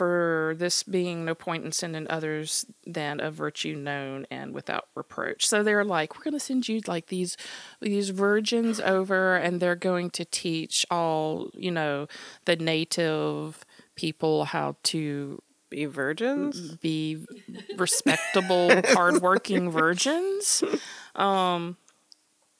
[0.00, 5.46] For this being no point in sending others than a virtue known and without reproach.
[5.46, 7.36] So they're like, we're going to send you like these
[7.82, 12.08] these virgins over, and they're going to teach all you know
[12.46, 13.62] the native
[13.94, 16.76] people how to Be virgins.
[16.76, 17.26] be
[17.76, 20.64] respectable, hardworking virgins.
[21.14, 21.76] Um,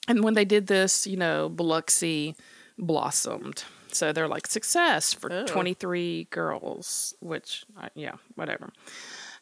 [0.06, 2.36] and when they did this, you know, Biloxi
[2.78, 3.64] blossomed.
[3.94, 5.46] So they're like success for Oh.
[5.46, 8.72] 23 girls, which, uh, yeah, whatever.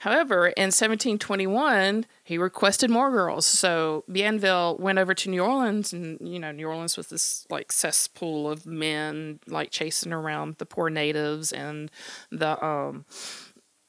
[0.01, 3.47] However, in 1721, he requested more girls.
[3.47, 7.73] So Bienville went over to New Orleans, and you know, New Orleans was this like
[7.73, 11.91] cesspool of men like chasing around the poor natives and
[12.31, 13.07] the um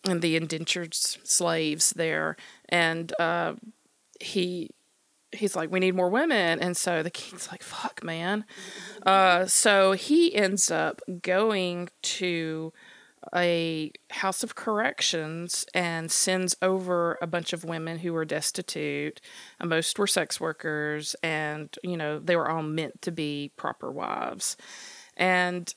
[0.06, 2.38] and the indentured slaves there.
[2.70, 3.54] And uh,
[4.20, 4.72] he
[5.32, 6.60] he's like, we need more women.
[6.60, 8.46] And so the king's like, fuck, man.
[9.06, 12.74] Uh, so he ends up going to
[13.36, 19.20] a house of corrections and sends over a bunch of women who were destitute.
[19.60, 23.92] And most were sex workers, and you know they were all meant to be proper
[23.92, 24.58] wives.
[25.18, 25.74] And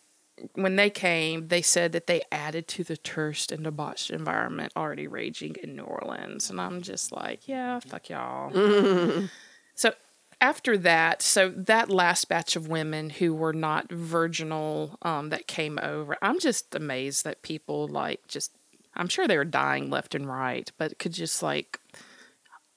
[0.54, 5.06] when they came, they said that they added to the terse and debauched environment already
[5.06, 6.50] raging in New Orleans.
[6.50, 9.28] And I'm just like, yeah, fuck y'all.
[9.74, 9.92] so
[10.40, 15.78] after that, so that last batch of women who were not virginal um, that came
[15.80, 18.52] over, I'm just amazed that people like just,
[18.94, 21.78] I'm sure they were dying left and right, but could just like,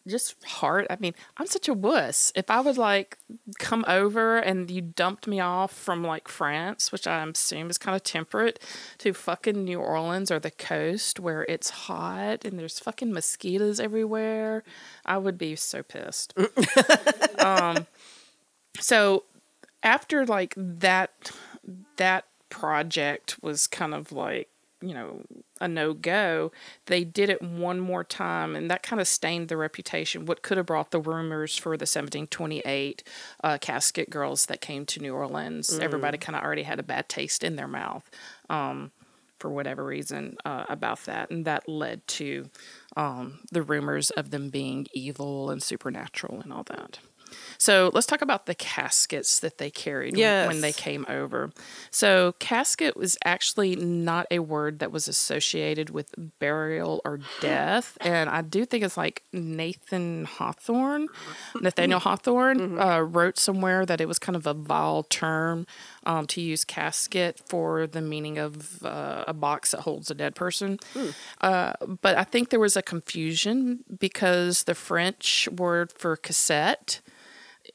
[0.08, 0.88] just hard.
[0.89, 2.32] I mean, I'm such a wuss.
[2.36, 3.18] If I would like
[3.60, 7.96] come over and you dumped me off from like France, which I assume is kind
[7.96, 8.60] of temperate,
[9.00, 14.63] to fucking New Orleans or the coast where it's hot and there's fucking mosquitoes everywhere,
[15.06, 16.34] I would be so pissed.
[17.39, 17.88] um,
[18.80, 19.24] so
[19.82, 21.32] after like that,
[21.98, 24.50] that project was kind of like
[24.88, 25.21] you know
[25.62, 26.52] a no go
[26.86, 30.26] they did it one more time and that kind of stained the reputation.
[30.26, 33.04] What could have brought the rumors for the 1728
[33.43, 35.78] uh, casket girls that came to new orleans.
[35.80, 38.10] Everybody kind of already had a bad taste in their mouth
[38.50, 38.91] um,
[39.39, 42.50] for whatever reason uh, about that and that led to
[42.95, 47.00] um, the rumors of them being evil and supernatural and all that
[47.58, 50.48] so let's talk about the caskets that they carried when- Yes.
[50.48, 51.52] when they came over.
[51.91, 58.30] So casket was actually not a word that was associated with burial or death, and
[58.30, 61.08] I do think it's like Nathan Hawthorne,
[61.62, 65.65] Nathaniel Hawthorne uh, wrote somewhere that it was kind of a vile term
[66.06, 70.36] um, to use casket for the meaning of uh, a box that holds a dead
[70.36, 70.80] person.
[71.41, 77.02] Uh, but I think there was a confusion because the French word for cassette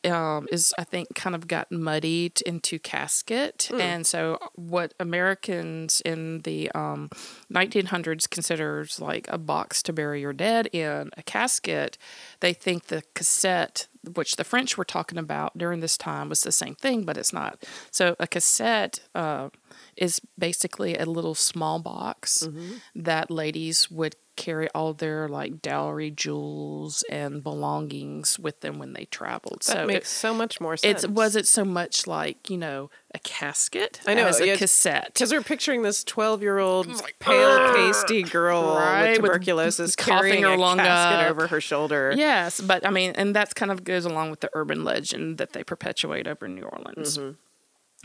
[0.04, 6.40] um, is I think kind of got muddied into casket, and so what Americans in
[6.40, 7.10] the um,
[7.52, 11.98] 1900s considers like a box to bury your dead in, a casket,
[12.40, 16.52] they think the cassette, which the French were talking about during this time, was the
[16.52, 17.62] same thing, but it's not.
[17.90, 19.50] So a cassette uh,
[19.96, 22.46] is basically a little small box
[22.94, 29.04] that ladies would carry all their like dowry jewels and belongings with them when they
[29.06, 29.60] traveled.
[29.66, 31.04] That so makes it, so much more sense.
[31.04, 35.10] it wasn't so much like you know a casket I know, as a yeah, cassette.
[35.12, 36.86] Because we're picturing this 12 year old
[37.18, 41.30] pale, pasty girl Right, with with tuberculosis coughing carrying her a lung casket up.
[41.30, 42.14] over her shoulder.
[42.16, 45.52] Yes, but I mean, and that's kind of goes along with the urban legend that
[45.52, 47.18] they perpetuate over New Orleans.
[47.18, 47.32] Mm-hmm.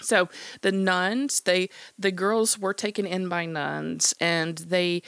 [0.01, 0.29] So
[0.61, 5.01] the nuns, they the girls were taken in by nuns, and they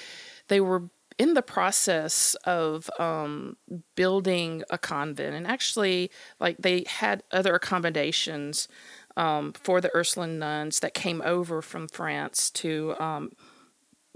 [0.47, 3.58] they were in the process of um,
[3.95, 8.67] building a convent, and actually, like they had other accommodations
[9.17, 13.32] um, for the Ursuline nuns that came over from France to um,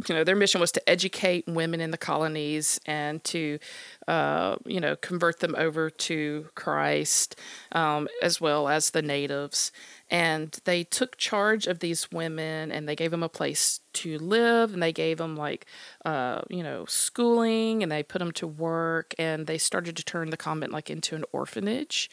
[0.07, 3.59] you know, their mission was to educate women in the colonies and to
[4.07, 7.35] uh, you know, convert them over to Christ,
[7.71, 9.71] um, as well as the natives.
[10.09, 14.73] And they took charge of these women and they gave them a place to live
[14.73, 15.65] and they gave them, like,
[16.03, 20.29] uh, you know, schooling and they put them to work and they started to turn
[20.29, 22.09] the convent, like, into an orphanage.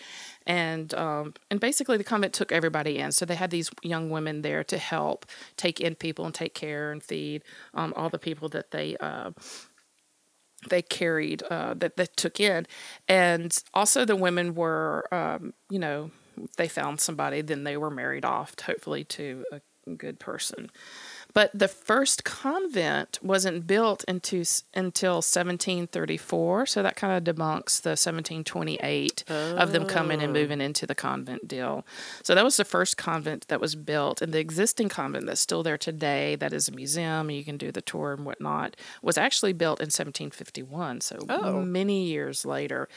[0.49, 3.13] And, um, and basically the convent took everybody in.
[3.13, 6.91] So they had these young women there to help take in people and take care
[6.91, 8.97] and feed um, all the people that they.
[8.97, 9.31] Uh,
[10.71, 12.67] they carried uh, that they took in,
[13.07, 16.11] and also the women were, um, you know,
[16.57, 19.61] they found somebody, then they were married off, hopefully to a
[19.97, 20.69] good person.
[21.35, 27.91] But the first convent wasn't built into until 1734, so that kind of debunks the
[27.91, 30.41] 1728 of them coming and oh.
[30.41, 31.85] moving into the convent deal.
[32.23, 35.63] So that was the first convent that was built, and the existing convent that's still
[35.63, 39.53] there today, that is a museum, you can do the tour and whatnot, was actually
[39.53, 41.01] built in 1751.
[41.03, 41.61] So Oh.
[41.63, 42.89] many years later,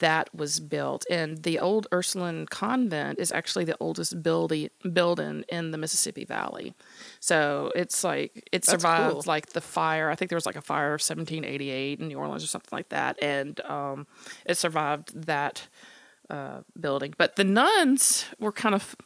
[0.00, 1.06] that was built.
[1.10, 6.74] And the old Ursuline convent is actually the oldest building building in the Mississippi Valley.
[7.20, 9.22] So it's like it That's survived cool.
[9.26, 10.10] like the fire.
[10.10, 12.88] I think there was like a fire of 1788 in New Orleans or something like
[12.90, 14.06] that, and um,
[14.44, 15.68] it survived that
[16.28, 17.14] uh, building.
[17.16, 18.96] But the nuns were kind of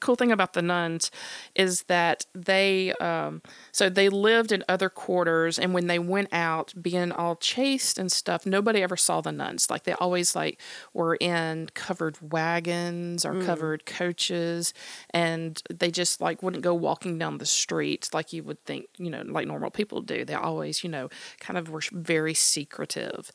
[0.00, 1.10] cool thing about the nuns
[1.54, 3.42] is that they um,
[3.72, 8.10] so they lived in other quarters and when they went out being all chaste and
[8.10, 9.70] stuff nobody ever saw the nuns.
[9.70, 10.60] Like they always like
[10.92, 14.72] were in covered wagons or covered coaches
[15.10, 19.10] and they just like wouldn't go walking down the street like you would think you
[19.10, 20.24] know like normal people do.
[20.24, 21.08] They always you know
[21.40, 23.30] kind of were very secretive.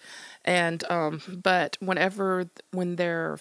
[0.46, 3.40] And um but whenever when they're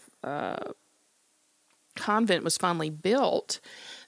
[1.99, 3.61] convent was finally built,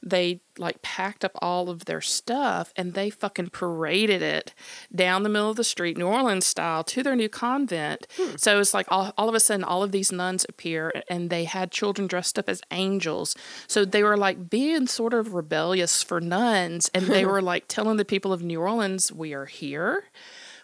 [0.02, 4.54] they like packed up all of their stuff and they fucking paraded it
[4.94, 8.06] down the middle of the street, New Orleans style, to their new convent.
[8.16, 8.36] Hmm.
[8.36, 11.44] So it's like all, all of a sudden, all of these nuns appear and they
[11.44, 13.34] had children dressed up as angels.
[13.66, 17.30] So they were like being sort of rebellious for nuns and they hmm.
[17.30, 20.04] were like telling the people of New Orleans, we are here.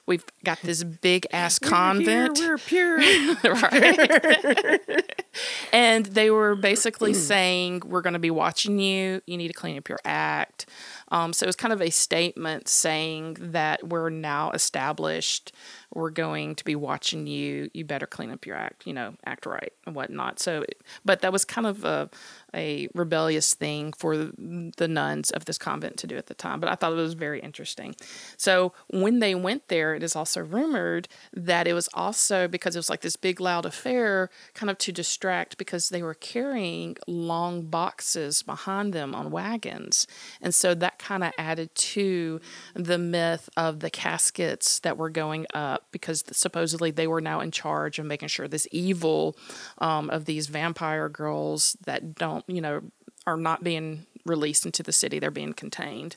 [0.06, 2.98] We've got this big ass convent We're pure.
[3.44, 5.14] right?
[5.72, 9.20] and they were basically saying, "We're going to be watching you.
[9.26, 10.66] You need to clean up your act."
[11.08, 15.52] Um, so it was kind of a statement saying that we're now established.
[15.94, 17.70] We're going to be watching you.
[17.74, 18.86] You better clean up your act.
[18.86, 20.38] You know, act right and whatnot.
[20.38, 20.64] So,
[21.04, 22.10] but that was kind of a
[22.56, 26.58] a rebellious thing for the nuns of this convent to do at the time.
[26.58, 27.94] But I thought it was very interesting.
[28.36, 32.78] So when they went there, it is also rumored that it was also because it
[32.78, 37.62] was like this big loud affair, kind of to distract because they were carrying long
[37.62, 40.06] boxes behind them on wagons.
[40.40, 42.40] And so that kind of added to
[42.74, 47.50] the myth of the caskets that were going up because supposedly they were now in
[47.50, 49.36] charge of making sure this evil
[49.78, 52.82] um, of these vampire girls that don't, you know,
[53.26, 56.16] are not being released into the city, they're being contained.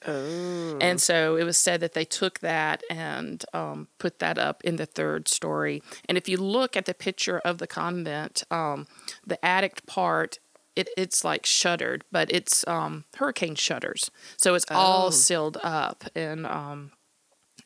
[0.82, 4.78] And so it was said that they took that and um, put that up in
[4.78, 5.82] the third story.
[6.08, 8.88] And if you look at the picture of the convent, um,
[9.26, 10.40] the attic part,
[10.76, 14.10] it, it's like shuttered, but it's um, hurricane shutters.
[14.38, 16.92] So it's all sealed up and um,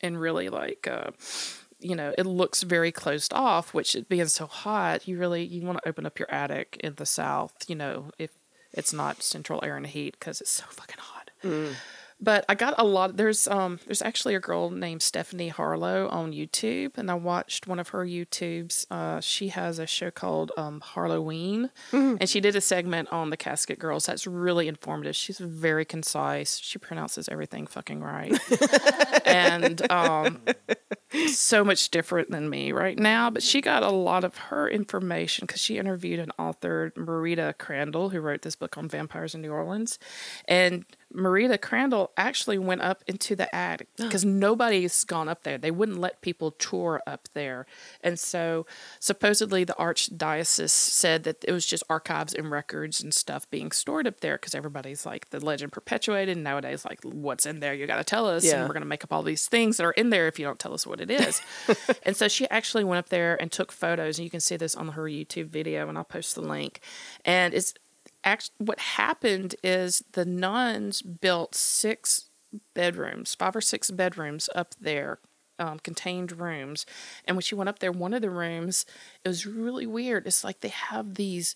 [0.02, 1.12] and really like uh,
[1.80, 3.73] you know it looks very closed off.
[3.73, 7.06] Which being so hot, you really you want to open up your attic in the
[7.06, 7.54] south.
[7.67, 8.32] You know if
[8.74, 11.32] it's not central air and heat because it's so fucking hot.
[11.44, 11.76] Mm.
[12.19, 13.17] But I got a lot.
[13.17, 17.80] There's um there's actually a girl named Stephanie Harlowe on YouTube, and I watched one
[17.80, 18.86] of her YouTubes.
[18.89, 23.38] Uh, she has a show called um Harloween, and she did a segment on the
[23.38, 24.06] Casket Girls.
[24.06, 25.15] That's really informative.
[25.15, 26.60] She's very concise.
[26.60, 28.38] She pronounces everything fucking right,
[29.26, 30.41] and um
[31.28, 35.45] so much different than me right now, but she got a lot of her information
[35.45, 39.52] because she interviewed an author, Marita Crandle, who wrote this book on vampires in New
[39.52, 39.99] Orleans.
[40.47, 45.58] And Marita Crandle actually went up into the attic because nobody's gone up there.
[45.58, 47.65] They wouldn't let people tour up there.
[48.02, 48.65] And so
[48.99, 54.08] supposedly the archdiocese said that it was just archives and records and stuff being stored
[54.08, 56.38] up there because everybody's like the legend perpetuated.
[56.38, 57.73] And nowadays, like, what's in there?
[57.73, 58.45] You got to tell us.
[58.45, 58.60] Yeah.
[58.60, 60.45] And we're going to make up all these things that are in there if you
[60.45, 61.41] don't tell us what it is.
[62.04, 64.17] and so she actually went up there and took photos.
[64.17, 66.80] And you can see this on her YouTube video, and I'll post the link.
[67.26, 67.73] And it's
[68.58, 72.30] what happened is the nuns built six
[72.74, 75.20] bedrooms, five or six bedrooms up there,
[75.60, 76.86] um, contained rooms.
[77.26, 78.86] And when she went up there, one of the rooms,
[79.24, 80.28] it was really weird.
[80.28, 81.56] It's like they have these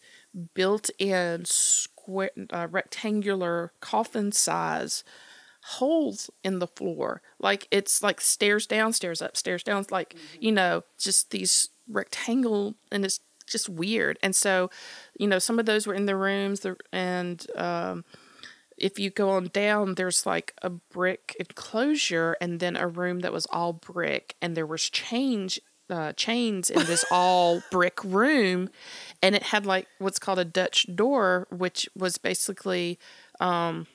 [0.54, 5.04] built-in square, uh, rectangular coffin size
[5.64, 7.22] holes in the floor.
[7.40, 9.86] Like it's like stairs down, stairs up, stairs down.
[9.92, 14.20] Like, you know, just these rectangle and it's just weird.
[14.22, 14.70] And so,
[15.18, 18.06] you know, some of those were in the rooms and um
[18.78, 23.34] if you go on down, there's like a brick enclosure and then a room that
[23.34, 28.70] was all brick and there was change uh, chains in this all brick room
[29.24, 33.00] and it had like what's called a Dutch door, which was basically
[33.40, 33.88] um,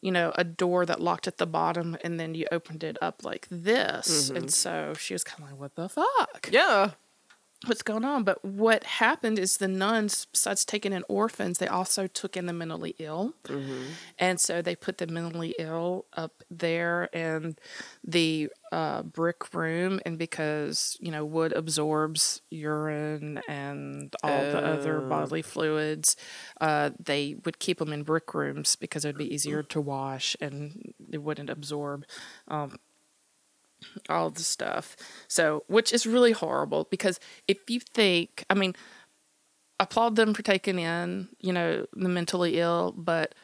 [0.00, 3.24] you know, a door that locked at the bottom and then you opened it up
[3.24, 4.30] like this.
[4.36, 6.48] And so she was kind of like, what the fuck?
[6.52, 6.92] Yeah.
[7.64, 8.22] What's going on?
[8.22, 12.52] But what happened is the nuns, besides taking in orphans, they also took in the
[12.52, 13.34] mentally ill.
[14.18, 17.56] And so they put the mentally ill up there in
[18.04, 20.00] the uh, brick room.
[20.04, 26.14] And because, you know, wood absorbs urine and all the other bodily fluids,
[26.60, 30.36] uh, they would keep them in brick rooms because it would be easier to wash
[30.40, 32.04] and it wouldn't absorb
[32.48, 32.76] um,
[34.08, 34.96] all the stuff.
[35.28, 38.74] So, which is really horrible because if you think, I mean,
[39.78, 43.34] applaud them for taking in, you know, the mentally ill, but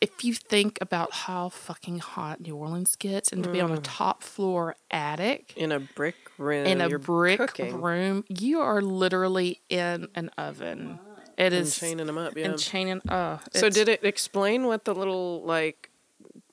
[0.00, 3.76] if you think about how fucking hot New Orleans gets and to be on a
[3.78, 6.66] top floor attic In a brick room.
[6.66, 10.98] in a brick cooking room, you are literally in an oven.
[11.36, 12.36] It and is chaining them up.
[12.36, 12.46] Yeah.
[12.46, 13.00] and chaining.
[13.08, 15.89] Uh, so did it explain what the little like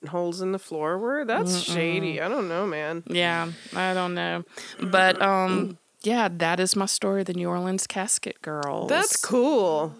[0.07, 1.23] holes in the floor were?
[1.23, 2.19] That's shady.
[2.21, 3.03] I don't know, man.
[3.07, 4.43] Yeah, I don't know,
[4.81, 7.23] but um, yeah, that is my story.
[7.23, 8.89] The New Orleans Casket Girls.
[8.89, 9.93] That's cool.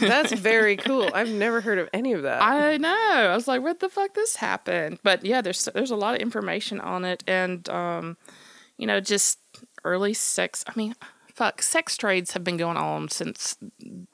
[0.00, 1.10] That's very cool.
[1.12, 2.42] I've never heard of any of that.
[2.42, 2.88] I know.
[2.90, 6.20] I was like, "What the fuck this happened?" But yeah, there's there's a lot of
[6.20, 8.16] information on it, and um,
[8.78, 9.38] you know, just
[9.84, 10.64] early sex.
[10.66, 10.94] I mean,
[11.34, 13.56] fuck, sex trades have been going on since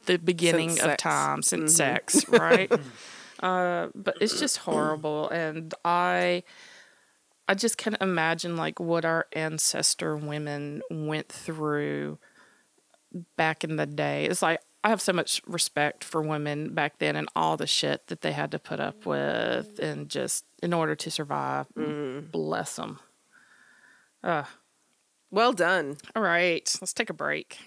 [0.07, 2.70] the beginning Since of time, since sex, right?
[3.43, 6.43] uh, but it's just horrible, and I.
[7.49, 12.18] I just can't imagine like what our ancestor women went through
[13.36, 14.26] back in the day.
[14.26, 18.07] It's like I have so much respect for women back then and all the shit
[18.07, 21.66] that they had to put up with and just in order to survive.
[22.30, 23.01] Bless them.
[24.22, 24.45] Uh,
[25.30, 25.97] well done.
[26.14, 27.59] all right, let's take a break.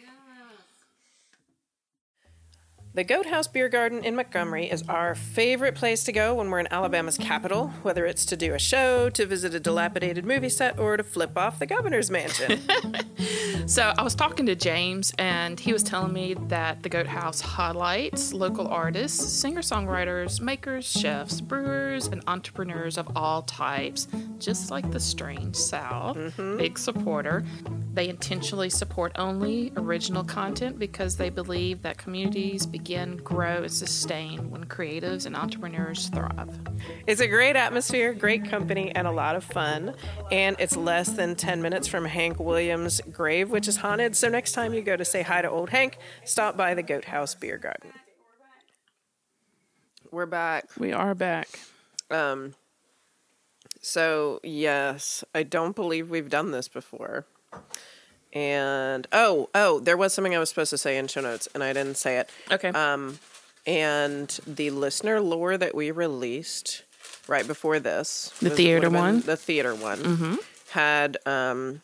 [2.95, 6.61] The Goat House Beer Garden in Montgomery is our favorite place to go when we're
[6.61, 10.79] in Alabama's capital, whether it's to do a show, to visit a dilapidated movie set,
[10.79, 12.61] or to flip off the governor's mansion.
[13.67, 17.41] So I was talking to James, and he was telling me that the Goat House
[17.41, 24.91] highlights local artists, singer songwriters, makers, chefs, brewers, and entrepreneurs of all types, just like
[24.91, 26.15] the Strange South.
[26.15, 26.57] Mm-hmm.
[26.57, 27.43] Big supporter.
[27.95, 34.51] They intentionally support only original content because they believe that communities begin, grow, and sustain
[34.51, 36.59] when creatives and entrepreneurs thrive.
[37.07, 39.95] It's a great atmosphere, great company, and a lot of fun.
[40.31, 44.15] And it's less than 10 minutes from Hank Williams' grave, which is haunted.
[44.15, 47.05] So next time you go to say hi to old Hank, stop by the Goat
[47.05, 47.91] House Beer Garden.
[50.11, 50.65] We're back.
[50.77, 51.47] We are back.
[52.11, 52.53] Um,
[53.81, 57.25] so, yes, I don't believe we've done this before.
[58.35, 61.63] And oh, oh, there was something I was supposed to say in show notes, and
[61.63, 62.29] I didn't say it.
[62.51, 62.67] Okay.
[62.69, 63.17] Um,
[63.65, 66.83] and the listener lore that we released
[67.27, 69.21] right before this, The theater one?
[69.21, 70.37] the theater one,
[70.71, 71.81] had um,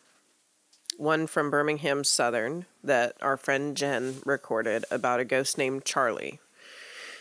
[0.98, 6.38] one from Birmingham Southern that our friend Jen recorded about a ghost named Charlie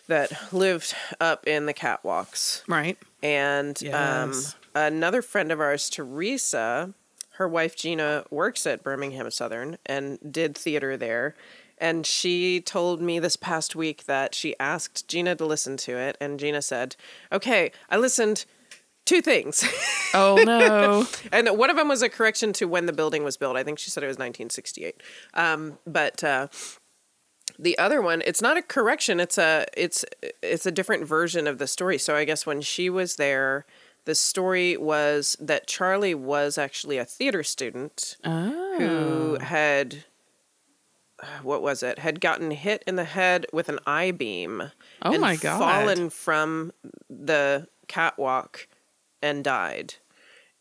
[0.07, 2.63] that lived up in the catwalks.
[2.67, 2.97] right.
[3.23, 4.33] And um,
[4.75, 6.93] another friend of ours, Teresa,
[7.41, 11.33] her wife Gina works at Birmingham Southern and did theater there.
[11.79, 16.17] And she told me this past week that she asked Gina to listen to it.
[16.21, 16.95] And Gina said,
[17.31, 18.45] Okay, I listened
[19.05, 19.67] two things.
[20.13, 21.07] Oh no.
[21.31, 23.55] and one of them was a correction to when the building was built.
[23.55, 25.01] I think she said it was 1968.
[25.33, 26.49] Um, but uh,
[27.57, 29.21] the other one, it's not a correction.
[29.21, 30.03] It's a it's
[30.41, 31.97] it's a different version of the story.
[31.97, 33.65] So I guess when she was there,
[34.05, 38.75] the story was that Charlie was actually a theater student oh.
[38.77, 40.03] who had
[41.43, 44.71] what was it had gotten hit in the head with an I beam
[45.03, 45.59] Oh and my God.
[45.59, 46.71] fallen from
[47.09, 48.67] the catwalk
[49.21, 49.95] and died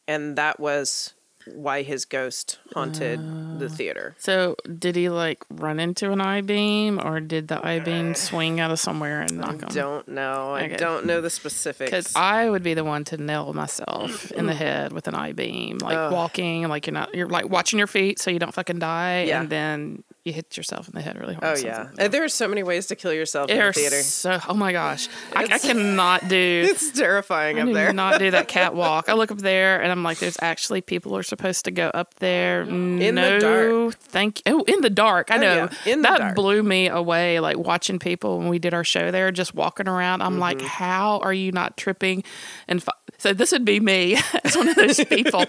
[0.07, 1.15] and that was
[1.55, 3.21] why his ghost haunted
[3.59, 3.69] the oh.
[3.69, 4.17] theater.
[4.19, 8.61] So did he like run into an I beam, or did the I beam swing
[8.61, 9.69] out of somewhere and knock him?
[9.71, 10.55] don't know.
[10.55, 11.91] I don't know the specifics.
[11.91, 14.57] Because I would be the one to nail myself in the mm.
[14.57, 18.21] head with an I beam, like walking, like you're not, you're like watching your feet
[18.21, 19.41] so you don't fucking die, Yeah.
[19.41, 21.59] and then you hit yourself in the head really hard.
[21.59, 24.03] Oh yeah, Uh, there are so many ways to kill yourself in the theater.
[24.03, 24.39] so.
[24.49, 26.67] Oh my gosh, I, I cannot do.
[26.71, 27.93] It's terrifying I up there.
[27.93, 29.09] not do that catwalk.
[29.09, 31.89] I look up there and I'm like, there's actually people who are supposed to go
[31.89, 32.65] up there.
[32.67, 33.95] the no, dark.
[33.97, 34.61] thank you.
[34.61, 35.31] Oh, in the dark.
[35.31, 35.55] I Oh, know.
[35.87, 36.35] yeah, in the that dark.
[36.35, 37.41] blew me away.
[37.41, 40.23] Like watching people when we did our show there, just walking around.
[40.23, 40.67] I'm like, Mm-hmm.
[40.67, 42.25] how are you not tripping?
[42.69, 45.45] And fi- so this would be me as one of those people.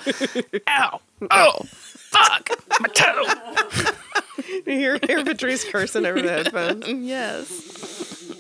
[0.67, 1.01] Ow!
[1.30, 1.55] Oh!
[2.12, 2.49] Fuck!
[2.80, 3.26] My toe!
[4.66, 6.88] you hear, hear Patrice cursing over the headphones.
[6.88, 8.38] Yes.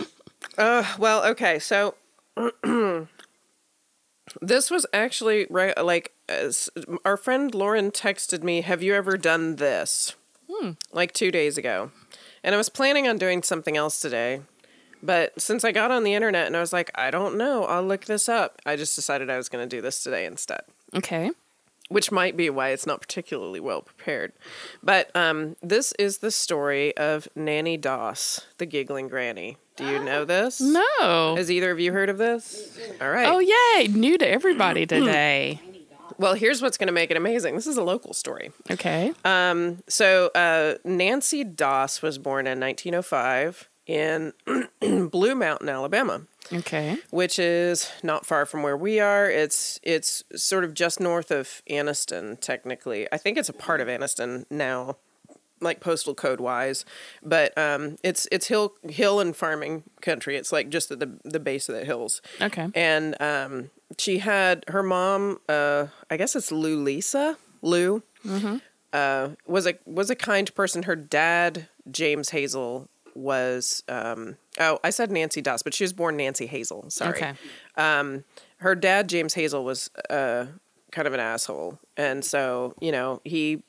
[0.57, 1.95] Uh, well, okay, so
[4.41, 5.75] this was actually right.
[5.83, 6.69] Like, as
[7.05, 10.15] our friend Lauren texted me, "Have you ever done this?"
[10.91, 11.91] Like two days ago,
[12.43, 14.41] and I was planning on doing something else today,
[15.01, 17.83] but since I got on the internet and I was like, I don't know, I'll
[17.83, 18.61] look this up.
[18.65, 20.61] I just decided I was going to do this today instead.
[20.95, 21.31] Okay.
[21.91, 24.31] Which might be why it's not particularly well prepared.
[24.81, 29.57] But um, this is the story of Nannie Doss, the giggling granny.
[29.75, 30.61] Do you know this?
[30.61, 31.35] No.
[31.35, 32.79] Has either of you heard of this?
[33.01, 33.27] All right.
[33.27, 33.87] Oh yay!
[33.87, 35.59] New to everybody today.
[36.17, 37.55] Well, here's what's going to make it amazing.
[37.55, 38.51] This is a local story.
[38.69, 39.11] Okay.
[39.87, 44.33] So, uh, Nancy Doss was born in 1905 in
[45.09, 46.21] Blue Mountain, Alabama.
[46.53, 46.97] Okay.
[47.11, 49.29] which is not far from where we are.
[49.29, 53.07] It's it's sort of just north of Anniston, technically.
[53.11, 54.97] I think it's a part of Anniston now,
[55.61, 56.83] like postal code wise.
[57.23, 60.35] But um, it's it's hill hill and farming country.
[60.35, 62.21] It's like just at the the base of the hills.
[62.41, 62.67] Okay.
[62.75, 65.39] And um, she had her mom.
[65.47, 68.03] Uh, I guess it's Lou Lisa Lou.
[68.93, 70.83] Uh, was a was a kind person.
[70.83, 76.17] Her dad James Hazle was um, oh I said Nancy Doss, but she was born
[76.17, 76.91] Nancy Hazle.
[76.91, 77.11] Sorry.
[77.17, 77.33] Okay.
[77.75, 78.23] Um,
[78.57, 80.45] her dad James Hazle was uh,
[80.91, 83.63] kind of an asshole, and so you know he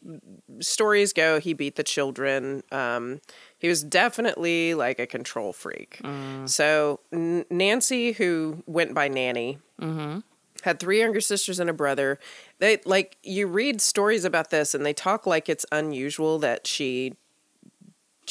[0.61, 2.63] stories go he beat the children.
[2.73, 3.21] Um,
[3.59, 6.01] he was definitely like a control freak.
[6.47, 9.59] So N- Nancy, who went by Nannie,
[10.63, 12.19] had three younger sisters and a brother.
[12.59, 17.15] They like you read stories about this, and they talk like it's unusual that she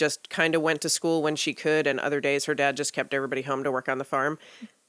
[0.01, 2.91] just kind of went to school when she could, and other days her dad just
[2.91, 4.39] kept everybody home to work on the farm.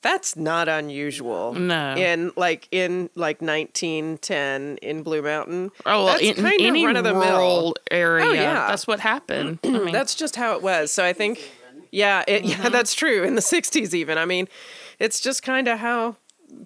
[0.00, 1.52] That's not unusual.
[1.52, 1.94] No.
[1.94, 5.70] In like in like 1910 in Blue Mountain.
[5.84, 7.20] Oh, well, that's in, kind of any run of the mill.
[7.22, 8.66] rural area, Oh, yeah.
[8.68, 9.58] that's what happened.
[9.62, 10.90] I mean, That's just how it was.
[10.90, 11.38] So I think,
[11.90, 12.72] yeah, it, yeah, mm-hmm.
[12.72, 13.22] that's true.
[13.22, 14.16] In the '60s, even.
[14.16, 14.48] I mean,
[14.98, 16.16] it's just kind of how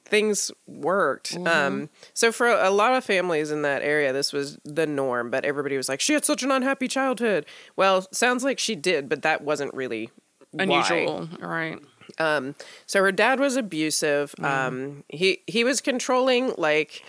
[0.05, 1.37] things worked.
[1.37, 5.30] Um, so for a, lot of families in that area, this was the norm.
[5.30, 9.09] But everybody was like, "She had such an unhappy childhood." Well, sounds like she did,
[9.09, 10.11] but that wasn't really
[10.51, 10.64] why.
[10.64, 11.78] unusual, right?
[12.18, 12.55] Um,
[12.87, 14.34] so her dad was abusive.
[14.43, 17.05] Um, he he was controlling, like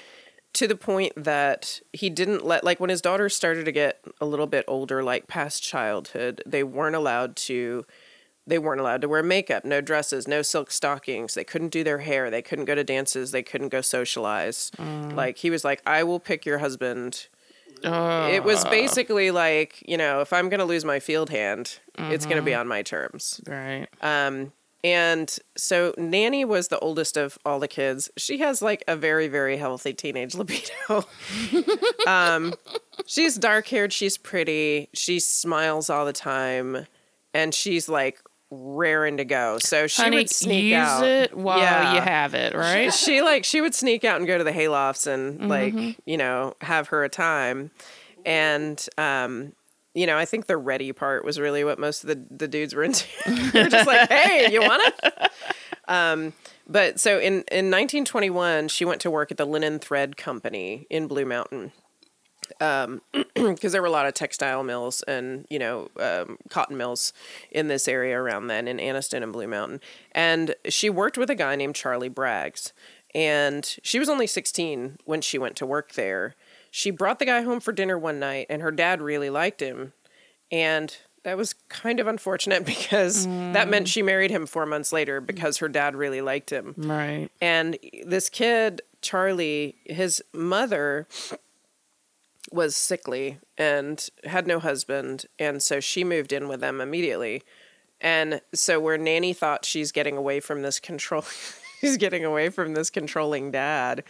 [0.54, 4.26] to the point that he didn't let like when his daughters started to get a
[4.26, 7.86] little bit older, like past childhood, they weren't allowed to.
[8.48, 11.34] They weren't allowed to wear makeup, no dresses, no silk stockings.
[11.34, 12.32] They couldn't do their hair.
[12.32, 13.32] They couldn't go to dances.
[13.32, 14.72] They couldn't go socialize.
[14.80, 17.28] Like he was like, "I will pick your husband."
[17.84, 22.26] it was basically like, you know, if I'm going to lose my field hand, it's
[22.26, 23.40] going to be on my terms.
[23.46, 23.88] Right.
[24.02, 24.52] Um,
[24.84, 28.10] and so Nannie was the oldest of all the kids.
[28.18, 31.06] She has like a very, very healthy teenage libido.
[32.08, 32.54] um,
[33.06, 36.88] she's dark haired, she's pretty, she smiles all the time,
[37.34, 39.58] and she's like raring to go.
[39.60, 41.04] So she Honey, would sneak use out.
[41.04, 41.96] it while Yeah.
[41.96, 42.94] you have it, right?
[42.94, 45.48] She like she would sneak out and go to the haylofts and Mm-hmm.
[45.50, 47.72] like you know have her a time,
[48.26, 49.54] and um,
[49.94, 52.74] you know I think the ready part was really what most of the the dudes
[52.74, 53.06] were into.
[53.52, 55.32] They're just like, hey, you want it?
[55.90, 56.34] Um,
[56.68, 61.08] but so in in 1921, she went to work at the Linen Thread Company in
[61.08, 61.72] Blue Mountain.
[63.36, 67.14] because there were a lot of textile mills and you know um, cotton mills
[67.52, 69.82] in this area around then in Anniston and Blue Mountain.
[70.12, 72.72] And she worked with a guy named Charlie Braggs,
[73.14, 76.36] and she was only 16 when she went to work there.
[76.72, 79.94] She brought the guy home for dinner one night, and her dad really liked him,
[80.52, 80.96] and
[81.28, 85.58] that was kind of unfortunate because that meant she married him four months later because
[85.58, 86.74] her dad really liked him.
[86.78, 87.30] Right.
[87.42, 91.06] And this kid, Charlie, his mother
[92.52, 95.26] was sickly and had no husband.
[95.40, 97.44] And so she moved in with them immediately.
[98.00, 101.24] And so where Nannie thought she's getting away from this control,
[101.82, 104.04] she's getting away from this controlling dad,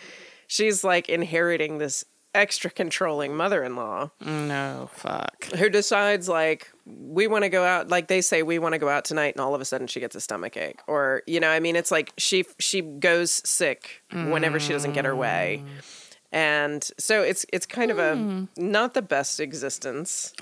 [0.47, 2.03] she's like inheriting this
[2.35, 5.45] extra controlling mother-in-law No, fuck.
[5.57, 8.89] who decides like we want to go out like they say we want to go
[8.89, 11.49] out tonight and all of a sudden she gets a stomach ache or you know
[11.49, 15.63] i mean it's like she she goes sick whenever she doesn't get her way
[16.31, 20.33] and so it's it's kind of a not the best existence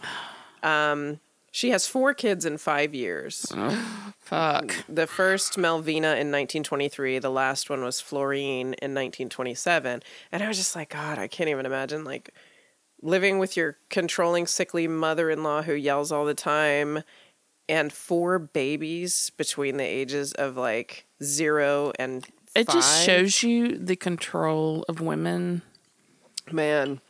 [0.63, 1.19] Um,
[1.51, 3.45] she has four kids in five years.
[4.19, 4.75] Fuck.
[4.89, 7.19] The first, Melvina, in 1923.
[7.19, 10.03] The last one was Florine in 1927.
[10.33, 12.31] And I was just like, God, I can't even imagine like
[13.01, 17.03] living with your controlling, sickly mother-in-law who yells all the time,
[17.69, 22.27] and four babies between the ages of like zero and.
[22.53, 23.05] It just five.
[23.05, 25.61] shows you the control of women
[26.51, 27.01] man.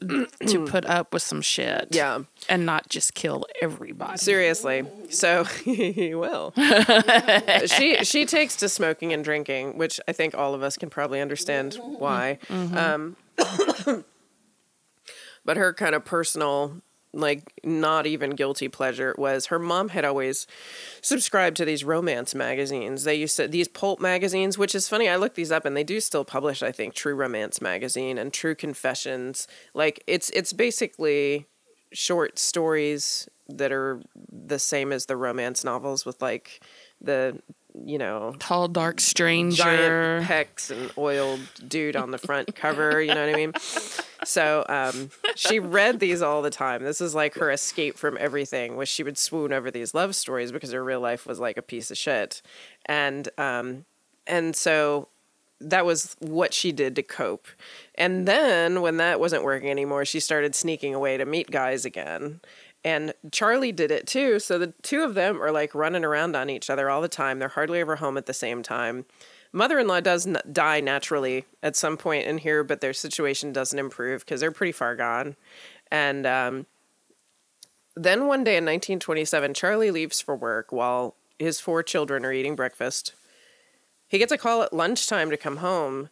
[0.00, 1.88] to put up with some shit.
[1.90, 2.20] Yeah.
[2.48, 4.18] And not just kill everybody.
[4.18, 4.84] Seriously.
[5.10, 6.52] So he will.
[7.66, 11.20] she she takes to smoking and drinking, which I think all of us can probably
[11.20, 12.38] understand why.
[12.50, 13.16] Um,
[15.44, 16.82] but her kind of personal
[17.14, 20.46] like not even guilty pleasure was her mom had always
[21.00, 23.04] subscribed to these romance magazines.
[23.04, 25.08] They used to these pulp magazines, which is funny.
[25.08, 28.32] I looked these up and they do still publish, I think, True Romance magazine and
[28.32, 29.46] True Confessions.
[29.72, 31.46] Like it's it's basically
[31.92, 36.62] short stories that are the same as the romance novels with like
[37.00, 37.40] the
[37.84, 39.62] you know Tall, dark stranger.
[39.62, 43.02] giant pecs and oiled dude on the front cover.
[43.02, 43.52] You know what I mean?
[44.24, 46.82] So um, she read these all the time.
[46.84, 48.76] This is like her escape from everything.
[48.76, 51.62] Was she would swoon over these love stories because her real life was like a
[51.62, 52.40] piece of shit,
[52.86, 53.84] and um,
[54.26, 55.08] and so
[55.60, 57.46] that was what she did to cope.
[57.94, 62.40] And then when that wasn't working anymore, she started sneaking away to meet guys again.
[62.84, 64.38] And Charlie did it too.
[64.38, 67.38] So the two of them are like running around on each other all the time.
[67.38, 69.06] They're hardly ever home at the same time.
[69.52, 73.52] Mother in law does n- die naturally at some point in here, but their situation
[73.52, 75.36] doesn't improve because they're pretty far gone.
[75.90, 76.66] And um,
[77.96, 82.56] then one day in 1927, Charlie leaves for work while his four children are eating
[82.56, 83.14] breakfast.
[84.08, 86.10] He gets a call at lunchtime to come home.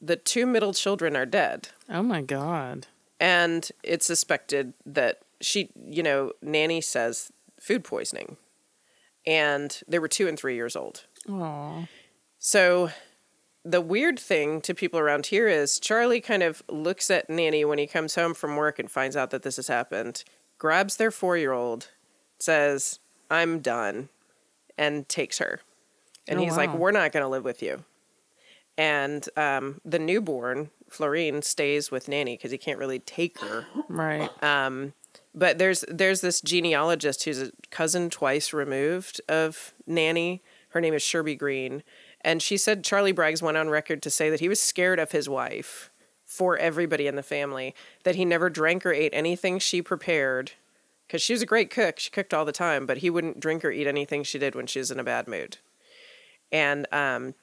[0.00, 2.88] The two middle children are dead Oh my god.
[3.20, 7.30] and it's suspected that she, you know, Nannie says
[7.60, 8.36] food poisoning,
[9.26, 11.04] and they were two and three years old.
[11.28, 11.86] Aw.
[12.38, 12.90] So
[13.64, 17.78] the weird thing to people around here is Charlie kind of looks at Nannie when
[17.78, 20.24] he comes home from work and finds out that this has happened,
[20.58, 21.88] grabs their four year old,
[22.40, 22.98] says,
[23.30, 24.08] I'm done,
[24.76, 25.60] and takes her.
[26.26, 26.72] And Oh, he's like.
[26.74, 27.84] We're not going to live with you.
[28.78, 33.66] And um, the newborn, Florine, stays with Nanny because he can't really take her.
[33.88, 34.30] Right.
[34.42, 34.94] Um,
[35.34, 40.42] but there's there's this genealogist who's a cousin twice removed of Nannie.
[40.70, 41.82] Her name is Sherby Green,
[42.22, 45.12] and she said Charlie Braggs went on record to say that he was scared of
[45.12, 45.90] his wife
[46.24, 47.74] for everybody in the family.
[48.04, 50.52] That he never drank or ate anything she prepared
[51.06, 51.98] because she was a great cook.
[51.98, 54.66] She cooked all the time, but he wouldn't drink or eat anything she did when
[54.66, 55.58] she was in a bad mood.
[56.50, 57.34] And um,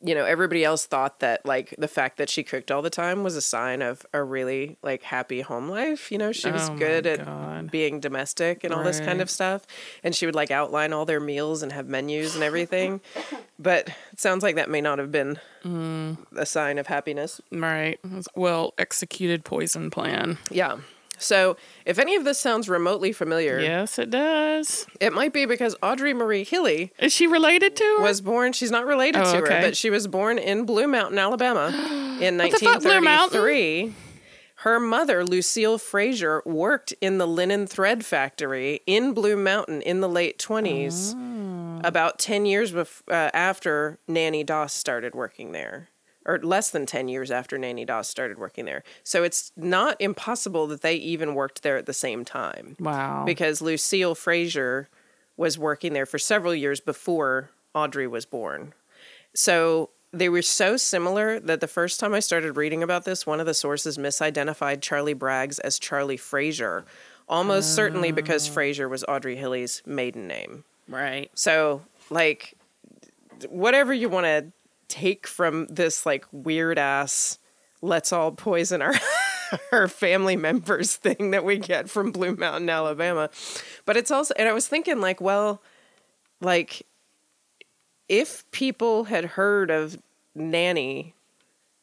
[0.00, 3.24] you know, everybody else thought that like the fact that she cooked all the time
[3.24, 6.12] was a sign of a really like happy home life.
[6.12, 7.70] You know, she was Oh my good at God.
[7.70, 9.66] being domestic and all this kind of stuff.
[10.04, 13.00] And she would like outline all their meals and have menus and everything.
[13.58, 16.18] but it sounds like that may not have been Mm.
[16.36, 17.40] a sign of happiness.
[17.50, 17.98] Right.
[18.36, 20.38] Well executed poison plan.
[20.52, 20.76] Yeah.
[21.18, 24.86] So if any of this sounds remotely familiar, Yes, it does.
[25.00, 28.02] it might be because Audrey Marie Hilley Is she related to her?
[28.02, 28.52] was born.
[28.52, 29.54] She's not related Oh, to okay.
[29.56, 31.68] her, but she was born in Blue Mountain, Alabama,
[32.20, 33.40] in the fuck, Blue Mountain?
[33.40, 33.94] 1933.
[34.62, 40.08] Her mother, Lucille Frazier, worked in the linen thread factory in Blue Mountain in the
[40.08, 41.80] late 20s, Oh.
[41.84, 45.90] about 10 years bef- uh, after Nannie Doss started working there,
[46.28, 48.84] or less than 10 years after Nannie Doss started working there.
[49.02, 53.24] So it's not impossible that they even worked there at the same time wow.
[53.24, 54.90] because Lucille Frazier
[55.38, 58.74] was working there for several years before Audrey was born.
[59.34, 63.40] So they were so similar that the first time I started reading about this, one
[63.40, 66.84] of the sources misidentified Charlie Braggs as Charlie Frazier,
[67.26, 68.52] almost certainly because oh.
[68.52, 70.64] Frazier was Audrey Hilley's maiden name.
[70.88, 71.30] right.
[71.34, 72.54] So, like,
[73.48, 74.52] whatever you want to
[74.88, 77.38] take from this, like, weird ass,
[77.82, 78.94] let's all poison our.
[79.72, 83.30] Our family members thing that we get from Blue Mountain, Alabama.
[83.86, 85.62] But it's also, and I was thinking, like, well,
[86.42, 86.86] like,
[88.10, 90.02] if people had heard of
[90.34, 91.14] Nannie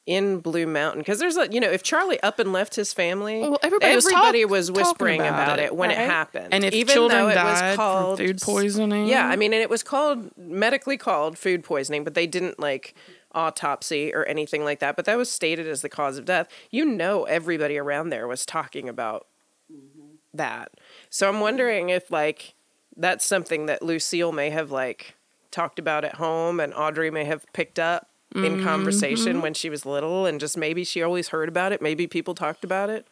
[0.06, 3.42] in Blue Mountain, because there's a, you know, if Charlie up and left his family,
[3.42, 5.98] Well, everybody was talk- was whispering about about, it, it, when right?
[5.98, 6.54] it happened.
[6.54, 9.08] And if even children though it died was called food poisoning?
[9.08, 12.94] yeah, I mean, and it was called medically called food poisoning, but they didn't like
[13.34, 14.96] autopsy or anything like that.
[14.96, 16.48] But that was stated as the cause of death.
[16.70, 19.26] You know, everybody around there was talking about
[19.72, 20.16] mm-hmm.
[20.36, 20.72] that.
[21.10, 22.54] So I'm wondering if like
[22.96, 25.16] that's something that Lucille may have like
[25.50, 29.42] talked about at home, and Audrey may have picked up in mm-hmm, conversation mm-hmm.
[29.42, 31.82] when she was little, and just maybe she always heard about it.
[31.82, 33.08] Maybe people talked about it.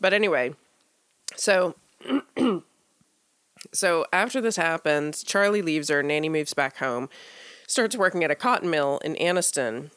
[0.00, 0.54] But anyway,
[1.36, 1.76] So,
[3.72, 6.02] so after this happens, Charlie leaves her.
[6.02, 7.08] Nannie moves back home,
[7.66, 9.90] starts working at a cotton mill in Anniston,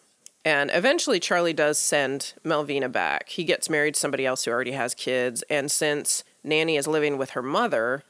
[0.44, 3.30] and eventually Charlie does send Melvina back.
[3.30, 7.18] He gets married to somebody else who already has kids, and since Nannie is living
[7.18, 8.04] with her mother,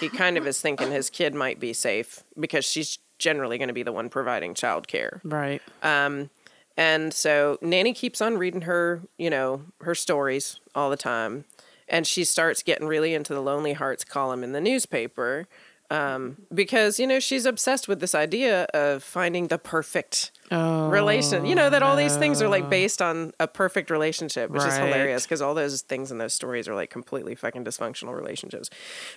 [0.00, 3.74] he kind of is thinking his kid might be safe because she's generally going to
[3.74, 5.20] be the one providing childcare.
[5.24, 5.62] Right.
[5.82, 6.30] Um,
[6.76, 11.44] and so Nanny keeps on reading her, you know, her stories all the time.
[11.88, 15.48] And she starts getting really into the Lonely Hearts column in the newspaper
[15.90, 21.44] um, because, you know, she's obsessed with this idea of finding the perfect Oh, relation.
[21.44, 24.76] You know, that all these things are like based on a perfect relationship, which is
[24.76, 28.70] hilarious because all those things in those stories are like completely fucking dysfunctional relationships.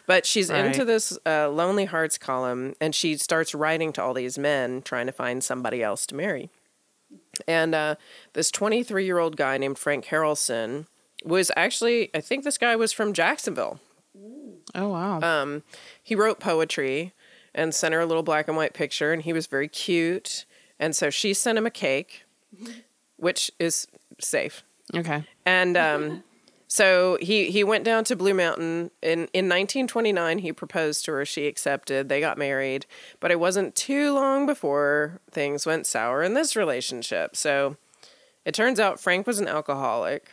[0.05, 4.38] But she's into this uh, Lonely Hearts column and she starts writing to all these
[4.38, 6.49] men trying to find somebody else to marry.
[7.47, 7.95] And uh,
[8.34, 10.88] this 23 year old guy named Frank Harrelson
[11.24, 13.80] was actually, I think this guy was from Jacksonville.
[14.76, 15.22] Oh wow.
[15.22, 15.63] Um,
[16.02, 17.14] he wrote poetry
[17.54, 20.45] and sent her a little black and white picture, and he was very cute.
[20.80, 22.24] And so she sent him a cake,
[23.18, 23.88] which is
[24.20, 24.64] safe.
[24.95, 25.24] okay.
[25.45, 26.24] And um,
[26.68, 30.39] so he he went down to Blue Mountain in in 1929.
[30.39, 31.26] He proposed to her.
[31.26, 32.10] She accepted.
[32.10, 32.86] They got married,
[33.20, 37.36] but it wasn't too long before things went sour in this relationship.
[37.36, 37.78] So
[38.45, 40.30] it turns out Frank was an alcoholic.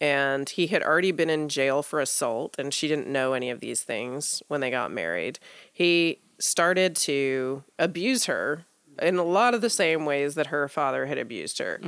[0.00, 3.60] And he had already been in jail for assault, and she didn't know any of
[3.60, 5.38] these things when they got married.
[5.72, 8.64] He started to abuse her
[9.00, 11.80] in a lot of the same ways that her father had abused her.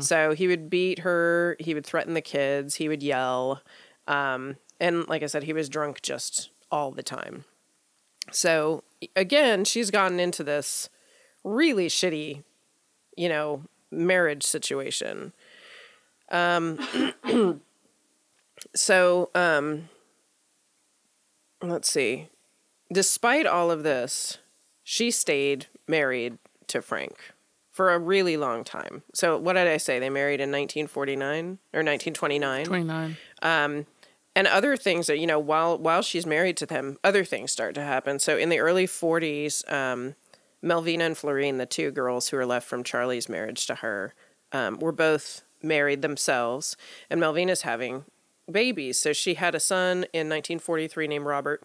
[0.00, 3.62] So he would beat her, he would threaten the kids, he would yell.
[4.06, 7.44] Um, and like I said, he was drunk just all the time.
[8.30, 8.82] So
[9.14, 10.88] again, she's gotten into this
[11.44, 12.44] really shitty,
[13.16, 15.32] you know, marriage situation.
[16.30, 16.78] Um,
[18.74, 19.88] so, um,
[21.62, 22.28] let's see.
[22.92, 24.38] Despite all of this,
[24.82, 27.32] she stayed married to Frank
[27.70, 29.02] for a really long time.
[29.14, 29.98] So, what did I say?
[29.98, 33.16] They married in 1949 or 1929 Twenty nine.
[33.42, 33.86] Um,
[34.38, 37.74] and other things that you know while while she's married to them other things start
[37.74, 40.14] to happen so in the early 40s um,
[40.62, 44.14] melvina and florine the two girls who are left from charlie's marriage to her
[44.52, 46.76] um, were both married themselves
[47.10, 48.04] and melvina's having
[48.50, 48.98] babies.
[48.98, 51.62] So she had a son in 1943 named robert.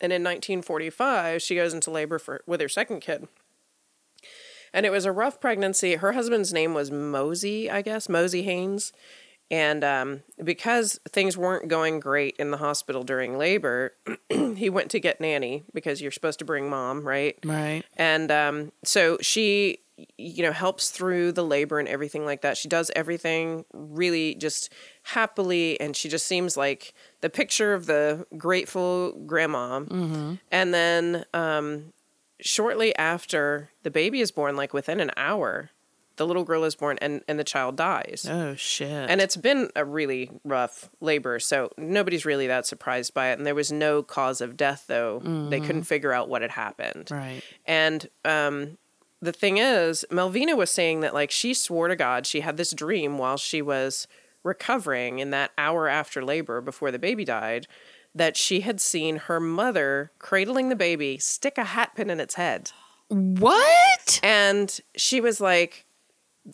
[0.00, 3.28] And in 1945 she goes into labor for with her second kid.
[4.72, 5.94] And it was a rough pregnancy.
[5.96, 8.92] Her husband's name was mosey i guess mosey haynes.
[9.50, 13.92] And um, because things weren't going great in the hospital during labor,
[14.28, 17.38] he went to get nannie because you're supposed to bring mom, right?
[17.44, 17.84] Right.
[17.96, 19.80] And um, so she,
[20.18, 22.56] you know, helps through the labor and everything like that.
[22.56, 24.72] She does everything really just
[25.04, 29.78] happily, and she just seems like the picture of the grateful grandma.
[30.50, 31.92] And then um,
[32.40, 35.70] shortly after the baby is born, like within an hour,
[36.16, 38.26] the little girl is born and, and the child dies.
[38.30, 39.10] Oh shit.
[39.10, 43.38] And it's been a really rough labor, so nobody's really that surprised by it.
[43.38, 45.20] And there was no cause of death, though.
[45.50, 47.10] They couldn't figure out what had happened.
[47.10, 47.42] right.
[47.66, 48.78] And um,
[49.24, 52.72] the thing is, Melvina was saying that, like, she swore to God she had this
[52.72, 54.06] dream while she was
[54.42, 57.66] recovering in that hour after labor before the baby died
[58.14, 62.34] that she had seen her mother cradling the baby stick a hat pin in its
[62.34, 62.70] head.
[63.08, 64.20] What?
[64.22, 65.84] And she was like,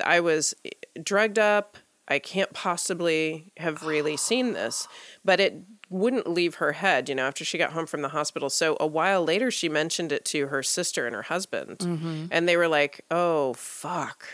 [0.05, 0.71] I was eh,
[1.03, 1.77] drugged up.
[2.09, 4.89] I can't possibly have really seen this.
[5.25, 5.55] But it
[5.91, 8.49] wouldn't leave her head, you know, after she got home from the hospital.
[8.49, 12.29] So a while later, she mentioned it to her sister and her husband.
[12.31, 14.25] And they were like, oh, fuck.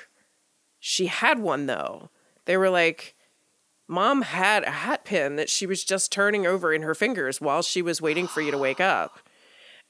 [0.79, 2.11] She had one, though.
[2.45, 3.15] They were like,
[3.89, 7.63] Mom had a hat pin that she was just turning over in her fingers while
[7.63, 9.19] she was waiting for you to wake up.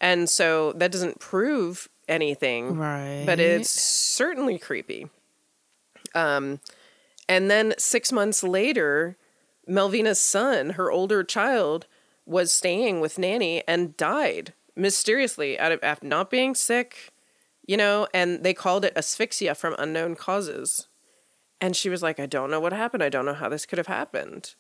[0.01, 3.25] And so that doesn't prove anything Right.
[3.27, 5.09] but it's certainly creepy.
[6.14, 6.61] Um,
[7.29, 9.17] and then six months later,
[9.67, 11.87] Melvina's son, her older child,
[12.25, 17.12] was staying with Nannie and died mysteriously out of after not being sick,
[17.67, 20.89] you know, and they called it asphyxia from unknown causes.
[21.61, 23.03] And she was like, I don't know what happened.
[23.03, 24.55] I don't know how this could have happened.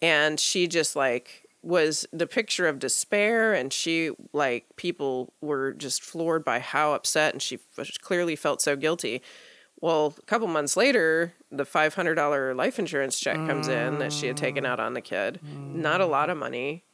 [0.00, 6.02] And she just like was the picture of despair and she like people were just
[6.02, 7.58] floored by how upset and she
[8.00, 9.20] clearly felt so guilty
[9.78, 14.36] well a couple months later the $500 life insurance check comes in that she had
[14.36, 16.84] taken out on the kid not a lot of money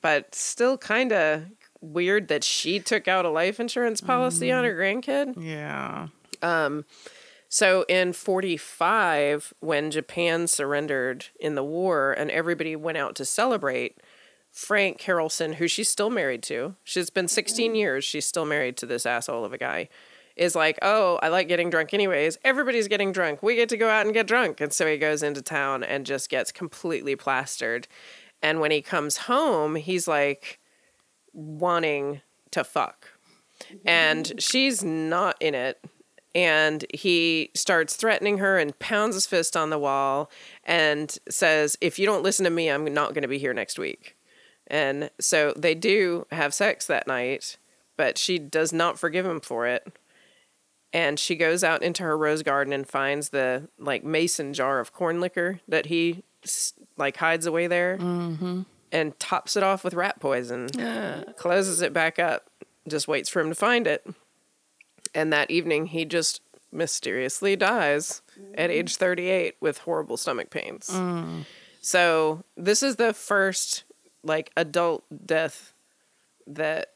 [0.00, 1.44] but still kind of
[1.80, 6.08] weird that she took out a life insurance policy on her grandkid yeah.
[6.42, 6.84] Um,
[7.48, 14.00] So in 45, when Japan surrendered in the war and everybody went out to celebrate,
[14.50, 18.86] Frank Harrelson, who she's still married to, she's been 16 years, she's still married to
[18.86, 19.88] this asshole of a guy,
[20.36, 22.38] is like, oh, I like getting drunk anyways.
[22.44, 23.42] Everybody's getting drunk.
[23.42, 24.60] We get to go out and get drunk.
[24.60, 27.88] And so he goes into town and just gets completely plastered.
[28.42, 30.60] And when he comes home, he's like
[31.32, 32.20] wanting
[32.50, 33.08] to fuck.
[33.84, 35.84] And she's not in it
[36.34, 40.30] and he starts threatening her and pounds his fist on the wall
[40.64, 43.78] and says, If you don't listen to me, I'm not going to be here next
[43.78, 44.16] week.
[44.66, 47.58] And so they do have sex that night,
[47.96, 49.86] but she does not forgive him for it.
[50.92, 54.92] And she goes out into her rose garden and finds the like mason jar of
[54.92, 56.22] corn liquor that he
[56.96, 58.62] like hides away there mm-hmm.
[58.90, 61.24] and tops it off with rat poison, yeah.
[61.36, 62.50] closes it back up,
[62.86, 64.06] just waits for him to find it.
[65.14, 66.40] And that evening, he just
[66.70, 68.22] mysteriously dies
[68.54, 68.78] at mm-hmm.
[68.78, 70.88] age 38 with horrible stomach pains.
[70.88, 71.44] Mm.
[71.80, 73.84] So, this is the first
[74.24, 75.74] like adult death
[76.46, 76.92] that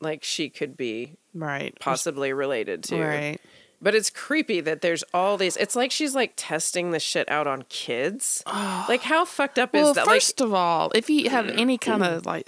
[0.00, 1.76] like she could be Right.
[1.80, 3.00] possibly related to.
[3.00, 3.38] Right.
[3.80, 5.56] But it's creepy that there's all these.
[5.58, 8.42] It's like she's like testing the shit out on kids.
[8.88, 10.06] Like how fucked up Well, is that?
[10.06, 12.46] first of all, if you have any kind of like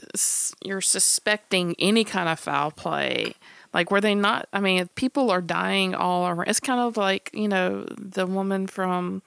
[0.64, 3.34] you're suspecting any kind of foul play,
[3.74, 4.48] like were they not?
[4.52, 6.48] I mean, people are dying all around.
[6.48, 9.20] It's kind of like you know the woman from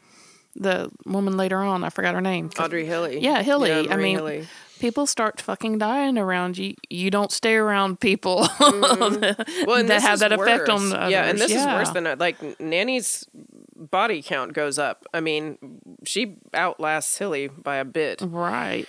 [0.56, 1.84] the woman later on.
[1.84, 2.50] I forgot her name.
[2.58, 3.20] Audrey Hilley.
[3.22, 3.70] Yeah, Hilley.
[3.70, 4.48] Yeah, I mean, Hilley.
[4.82, 6.74] People start fucking dying around you.
[6.90, 10.94] You don't stay around people well, and that have that effect on worse.
[10.94, 11.12] others.
[11.12, 13.28] Yeah, and this is worse than uh, like Nannie's
[13.76, 15.06] body count goes up.
[15.14, 15.60] I mean,
[16.04, 18.22] she outlasts Hilley by a bit.
[18.24, 18.88] right.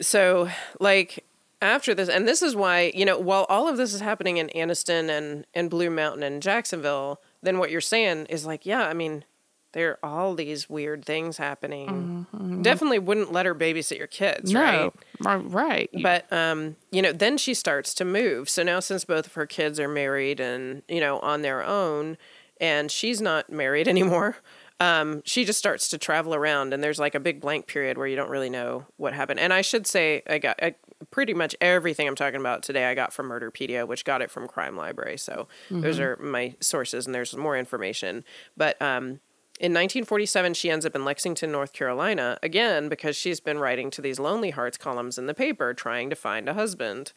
[0.00, 0.48] So,
[0.80, 1.24] like
[1.62, 4.48] after this, and this is why you know, while all of this is happening in
[4.48, 8.92] Anniston and and Blue Mountain and Jacksonville, then what you're saying is like, yeah, I
[8.92, 9.24] mean.
[9.72, 12.26] There are all these weird things happening.
[12.62, 14.90] Definitely wouldn't let her babysit your kids, right?
[14.90, 15.24] Mm-hmm.
[15.24, 16.02] No, right, right.
[16.02, 18.48] But um, you know, then she starts to move.
[18.48, 22.16] So now since both of her kids are married and, you know, on their own
[22.60, 24.36] and she's not married anymore,
[24.80, 28.06] um, she just starts to travel around and there's like a big blank period where
[28.06, 29.38] you don't really know what happened.
[29.40, 30.74] And I should say I got I,
[31.10, 34.48] pretty much everything I'm talking about today I got from Murderpedia, which got it from
[34.48, 35.18] Crime Library.
[35.18, 38.24] So those are my sources and there's more information.
[38.56, 39.20] But um
[39.60, 44.00] in 1947, she ends up in Lexington, North Carolina, again, because she's been writing to
[44.00, 47.12] these Lonely Hearts columns in the paper trying to find a husband.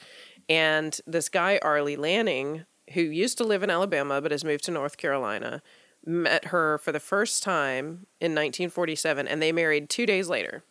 [0.50, 4.72] And this guy, Arlie Lanning, who used to live in Alabama but has moved to
[4.72, 5.62] North Carolina,
[6.04, 10.64] met her for the first time in 1947, and they married two days later.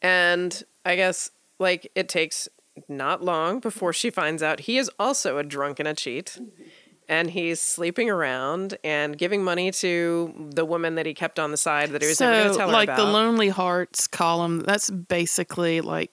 [0.00, 2.48] And I guess, like, it takes
[2.88, 6.38] not long before she finds out he is also a drunk and a cheat
[7.08, 11.56] and he's sleeping around and giving money to the woman that he kept on the
[11.56, 12.98] side that he was never going to so tell her like about.
[12.98, 16.12] the lonely hearts column that's basically like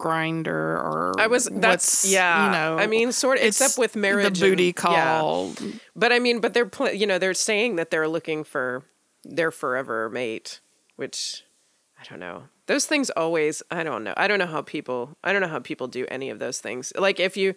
[0.00, 2.46] Grindr or I was that's yeah.
[2.46, 5.18] you know I mean, sort of it's except with marriage, the booty and- yeah.
[5.20, 5.54] call
[5.96, 8.82] But I mean, but they're pl- you know they're saying that they're looking for
[9.22, 10.60] their forever mate,
[10.96, 11.44] which
[11.98, 12.44] I don't know.
[12.66, 14.14] Those things always I don't know.
[14.16, 16.92] I don't know how people I don't know how people do any of those things.
[16.98, 17.54] Like if you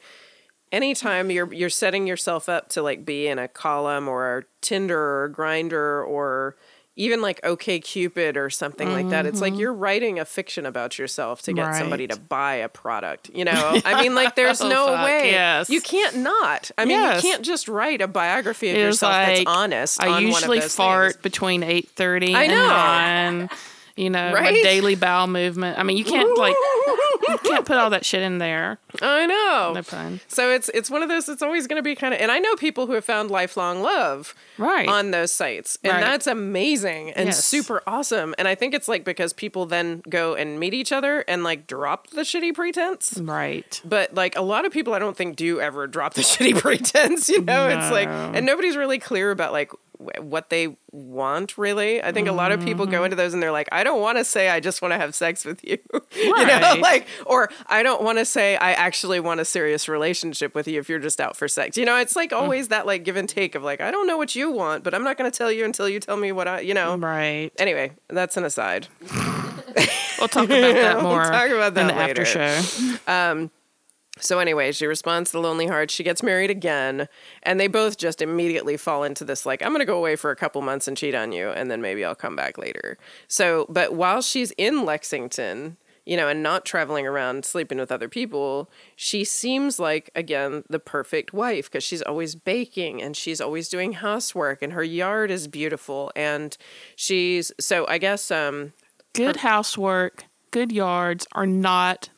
[0.71, 5.29] anytime you're you're setting yourself up to like be in a column or Tinder or
[5.29, 6.55] Grindr or
[6.99, 9.27] even like OK Cupid or something like that.
[9.27, 12.23] It's like you're writing a fiction about yourself to get somebody to Mm-hmm.
[12.25, 13.29] Buy a product.
[13.35, 13.53] You know,
[13.85, 15.69] I mean, like there's Oh, no fuck, way yes.
[15.69, 16.71] you can't not.
[16.75, 17.23] I mean, Yes.
[17.23, 20.01] you can't just write a biography of It yourself that's honest.
[20.01, 21.21] I on usually one of those fart things.
[21.21, 22.67] between eight thirty I and know.
[22.67, 23.49] nine.
[23.95, 24.63] You know, my Right?
[24.63, 25.77] daily bowel movement.
[25.79, 26.55] I mean, you can't like
[27.27, 28.79] you can't put all that shit in there.
[29.01, 29.71] I know.
[29.75, 30.19] No pun.
[30.27, 31.27] So it's it's one of those.
[31.29, 32.19] It's always going to be kind of.
[32.19, 34.87] And I know people who have found lifelong love Right.
[34.87, 36.01] on those sites, and Right.
[36.01, 37.43] that's amazing and Yes.
[37.43, 38.33] super awesome.
[38.37, 41.67] And I think it's like because people then go and meet each other and like
[41.67, 43.17] drop the shitty pretense.
[43.21, 43.81] right.
[43.85, 47.29] But like a lot of people, I don't think do ever drop the shitty pretense.
[47.29, 49.71] You know, it's like, and nobody's really clear about like
[50.19, 51.57] what they want.
[51.57, 53.05] Really, I think a lot of people go mm.
[53.05, 55.15] into those and they're like, I don't want to say I just want to have
[55.15, 55.77] sex with you,
[56.15, 60.53] you know, like, or I don't want to say I actually want a serious relationship
[60.55, 61.77] with you if you're just out for sex.
[61.77, 62.37] You know, it's like Mm.
[62.41, 64.93] always that like give and take of like, I don't know what you want, but
[64.93, 66.95] I'm not going to tell you until you tell me what I, you know.
[66.97, 67.51] Right.
[67.57, 68.87] Anyway, that's an aside.
[70.19, 71.19] We'll talk about that more.
[71.21, 72.21] We'll talk about that in the later.
[72.23, 72.97] after show.
[73.11, 73.51] Um,
[74.19, 75.91] So anyway, she responds to the Lonely Heart.
[75.91, 77.07] She gets married again,
[77.43, 80.31] and they both just immediately fall into this like, I'm going to go away for
[80.31, 82.97] a couple months and cheat on you, and then maybe I'll come back later.
[83.27, 85.77] So, but while she's in Lexington,
[86.07, 90.79] you know, and not traveling around sleeping with other people, she seems like, again, the
[90.79, 95.47] perfect wife because she's always baking and she's always doing housework and her yard is
[95.47, 96.11] beautiful.
[96.15, 96.55] And
[96.95, 98.73] she's, so I guess, um,
[99.13, 102.09] Good housework, good yards are not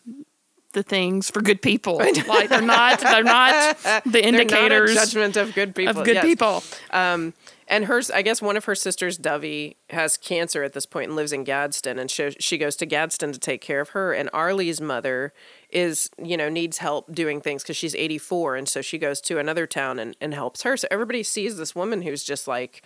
[0.74, 1.98] the things for good people.
[2.28, 5.98] Like they're not they're not the they're not a indicators judgment of good people.
[5.98, 6.26] of good Yes.
[6.26, 6.64] people.
[6.92, 7.34] Um,
[7.70, 11.16] and hers, I guess one of her sisters, Dovey, has cancer at this point and
[11.16, 14.12] lives in Gadsden, and she, she goes to Gadsden to take care of her.
[14.12, 15.34] And Arlie's mother
[15.70, 19.38] is, you know, needs help doing things because she's 84, and so she goes to
[19.38, 20.76] another town and, and helps her.
[20.76, 22.82] So everybody sees this woman who's just like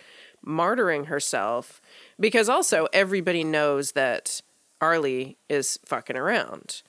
[0.46, 1.80] martyring herself
[2.20, 4.42] because also everybody knows that
[4.82, 6.82] Arlie is fucking around.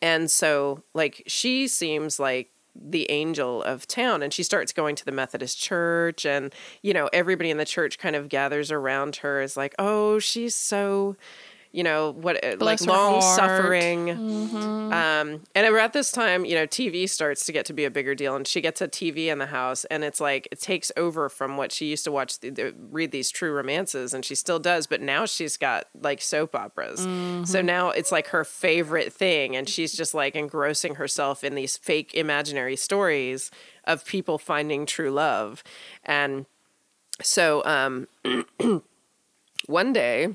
[0.00, 5.04] And so, like, she seems like the angel of town and she starts going to
[5.04, 9.40] the Methodist church and you know everybody in the church kind of gathers around her
[9.40, 11.16] is like oh she's so
[11.72, 13.36] you know what uh, Bless like long heart.
[13.36, 17.90] suffering um and at this time you know TV starts to get to be a
[17.90, 20.92] bigger deal and she gets a TV in the house and it's like it takes
[20.96, 24.34] over from what she used to watch the, the, read these true romances and she
[24.34, 27.00] still does but now she's got like soap operas.
[27.48, 31.76] So now it's like her favorite thing and she's just like engrossing herself in these
[31.76, 33.50] fake imaginary stories
[33.84, 35.62] of people finding true love.
[36.04, 36.46] And
[37.22, 38.08] so um
[39.66, 40.34] one day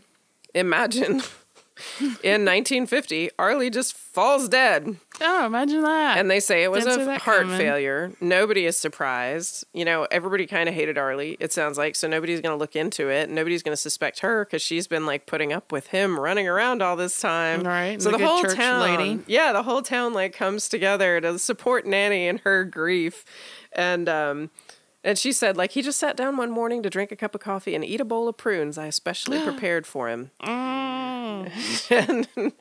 [0.56, 1.22] imagine
[2.24, 6.18] in 1950 arlie just falls dead Oh, imagine that.
[6.18, 7.58] and they say it was Didn't a heart coming.
[7.58, 8.12] failure.
[8.20, 9.64] Nobody is surprised.
[9.74, 11.96] You know, everybody kind of hated Arlie, it sounds like.
[11.96, 13.30] So nobody's going to look into it.
[13.30, 16.82] Nobody's going to suspect her because she's been like putting up with him running around
[16.82, 17.64] all this time.
[17.64, 19.24] Right, So the the, whole town, lady.
[19.26, 23.24] yeah, the whole town like comes together to support Nannie in her grief.
[23.72, 24.50] And, um,
[25.06, 27.42] and she said, like, he just sat down one morning to drink a cup of
[27.42, 30.32] coffee and eat a bowl of prunes I especially prepared for him.
[30.42, 31.48] and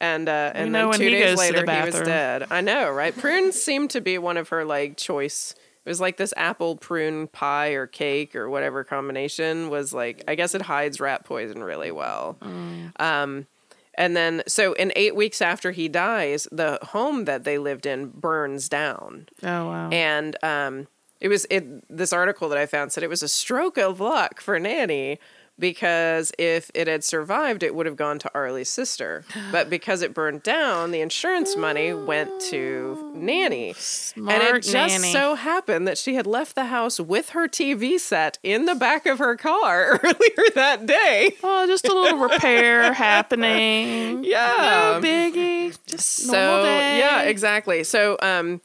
[0.00, 2.46] and, uh, and then two days to the later, he was dead.
[2.50, 3.16] I know, right?
[3.16, 5.54] Prunes seemed to be one of her like choice.
[5.84, 10.24] It was like this apple prune pie or cake or whatever combination was like.
[10.26, 12.36] I guess it hides rat poison really well.
[12.40, 13.00] Mm.
[13.00, 13.46] Um,
[13.94, 18.08] and then so in eight weeks after he dies, the home that they lived in
[18.08, 19.28] burns down.
[19.44, 19.88] oh wow.
[19.90, 20.88] And um,
[21.22, 21.64] it was it.
[21.88, 25.20] This article that I found said it was a stroke of luck for Nannie
[25.56, 29.24] because if it had survived, it would have gone to Arlie's sister.
[29.52, 33.74] But because it burned down, the insurance money went to Nannie.
[33.74, 35.12] Smart and it just nannie.
[35.12, 39.06] so happened that she had left the house with her TV set in the back
[39.06, 41.36] of her car earlier that day.
[41.44, 44.24] Oh, just a little repair happening.
[44.24, 44.98] Yeah.
[45.00, 45.78] No biggie.
[45.86, 48.60] Just so yeah exactly so um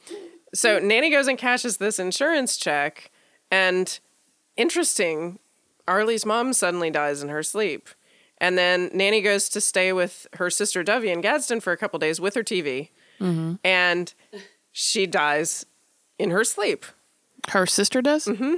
[0.54, 3.10] so nannie goes and cashes this insurance check
[3.50, 3.98] and
[4.56, 5.38] interesting
[5.86, 7.88] arlie's mom suddenly dies in her sleep
[8.38, 11.98] and then nannie goes to stay with her sister dovey in gadsden for a couple
[11.98, 12.88] days with her tv
[13.20, 13.54] Mm-hmm.
[13.64, 14.14] and
[14.70, 15.66] she dies
[16.20, 16.86] in her sleep
[17.48, 18.26] Her sister does?
[18.26, 18.54] Mm-hmm.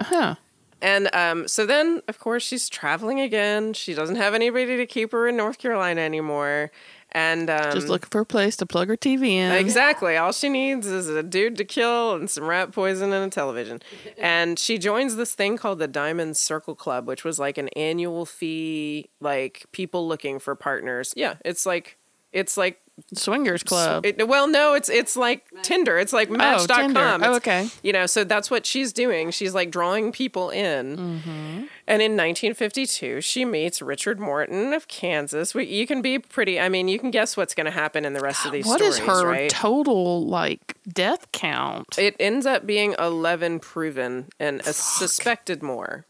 [0.00, 0.34] Huh.
[0.80, 3.72] and um, so then, of course, she's traveling again.
[3.74, 6.72] She doesn't have anybody to keep her in North Carolina anymore.
[7.12, 9.52] And um, Just looking for a place to plug her TV in.
[9.52, 10.16] Exactly.
[10.16, 13.80] All she needs is a dude to kill and some rat poison and a television.
[14.18, 18.24] And she joins this thing called the Diamond Circle Club, which was like an annual
[18.24, 21.12] fee, like people looking for partners.
[21.16, 21.98] Yeah, it's like
[22.32, 22.80] it's like
[23.14, 24.06] Swingers Club.
[24.06, 25.98] it, well, no, it's it's like Tinder.
[25.98, 26.94] It's like Match.com.
[26.94, 27.20] Tinder.
[27.22, 27.68] Oh, okay.
[27.82, 29.30] You know, so that's what she's doing.
[29.30, 30.96] She's like drawing people in.
[30.96, 31.64] Mm-hmm.
[31.86, 35.54] And in 1952, she meets Richard Morton of Kansas.
[35.54, 36.60] We, you can be pretty.
[36.60, 38.78] I mean, you can guess what's going to happen in the rest of these What
[38.78, 39.50] stories, is her right?
[39.50, 41.98] total like death count?
[41.98, 46.06] It ends up being 11 proven and a suspected more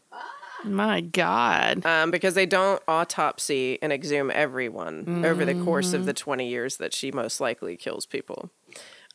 [0.63, 1.85] My God.
[1.85, 6.77] um, because they don't autopsy and exhume everyone over the course of the 20 years
[6.77, 8.49] that she most likely kills people.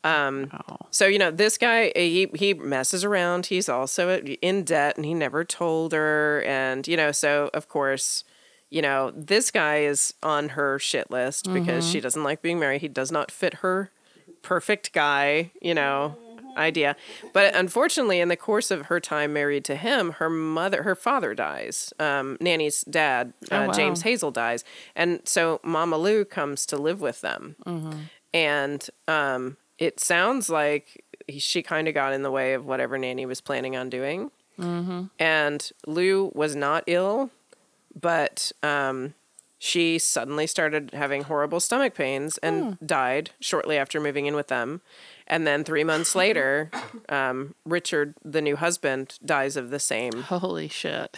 [0.05, 0.51] Um.
[0.91, 3.47] So, you know, this guy, he, he messes around.
[3.47, 6.43] He's also in debt and he never told her.
[6.47, 8.23] And, you know, so of course,
[8.71, 12.81] you know, this guy is on her shit list because she doesn't like being married.
[12.81, 13.91] He does not fit her
[14.43, 16.17] perfect guy, you know,
[16.59, 16.97] idea.
[17.33, 21.35] But unfortunately, in the course of her time married to him, her mother, her father
[21.35, 21.93] dies.
[21.99, 23.73] Um, Nannie's dad, uh, Oh, wow.
[23.73, 27.57] James Hazle, dies, and so Mama Lou comes to live with them.
[28.35, 32.99] And um, it sounds like he, she kind of got in the way of whatever
[32.99, 34.31] Nannie was planning on doing.
[35.19, 37.31] And Lou was not ill,
[37.99, 39.15] but um,
[39.59, 44.81] she suddenly started having horrible stomach pains and died shortly after moving in with them.
[45.29, 46.71] And then three months later,
[47.09, 51.17] um, Richard, the new husband, dies of the same Holy shit.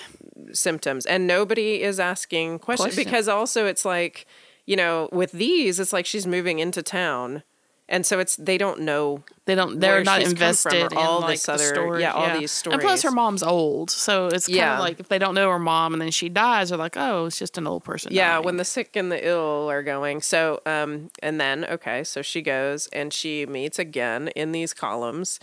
[0.53, 1.07] symptoms.
[1.07, 3.05] And nobody is asking questions Question.
[3.05, 4.27] because also it's like,
[4.67, 7.45] you know, with these, it's like she's moving into town.
[7.93, 9.81] And so it's they don't know They don't.
[9.81, 12.01] They're not she's come from or invested in all like this other- story.
[12.03, 14.75] yeah, all these stories And plus, her mom's old, so it's kind Yeah.
[14.75, 17.27] of like if they don't know her mom and then she dies, they're like, oh,
[17.27, 18.13] it's just an old person.
[18.13, 18.45] Yeah, dying.
[18.45, 20.23] when the sick and the ill are going.
[20.23, 25.41] So, um, and then okay, so she goes and she meets again in these columns.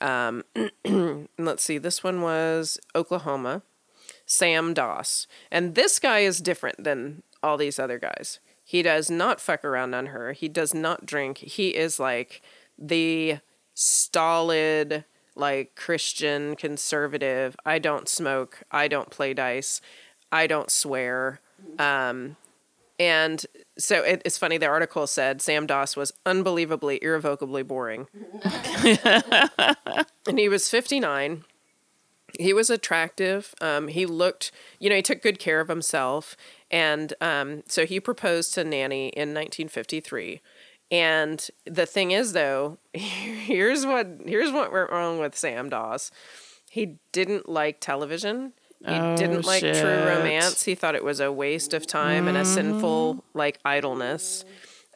[0.00, 0.42] Um,
[1.38, 3.60] let's see, this one was Oklahoma,
[4.24, 8.38] Sam Doss, and this guy is different than all these other guys.
[8.70, 10.30] He does not fuck around on her.
[10.30, 11.38] He does not drink.
[11.38, 12.40] He is like
[12.78, 13.40] the
[13.74, 15.04] stolid,
[15.34, 17.56] like Christian conservative.
[17.66, 18.62] I don't smoke.
[18.70, 19.80] I don't play dice.
[20.30, 21.40] I don't swear.
[21.80, 22.36] Um,
[22.96, 23.44] and
[23.76, 24.56] so it, it's funny.
[24.56, 28.06] The article said Sam Doss was unbelievably, irrevocably boring.
[28.44, 31.42] and he was 59.
[32.38, 33.52] He was attractive.
[33.60, 36.36] Um, he looked, you know, he took good care of himself.
[36.70, 40.40] And um, so he proposed to Nannie in 1953.
[40.92, 46.10] And the thing is, though, here's what here's what went wrong with Sam Doss.
[46.68, 48.52] He didn't like television.
[48.86, 49.72] He Oh, didn't like true
[50.06, 50.62] romance.
[50.64, 54.44] He thought it was a waste of time and a sinful like idleness.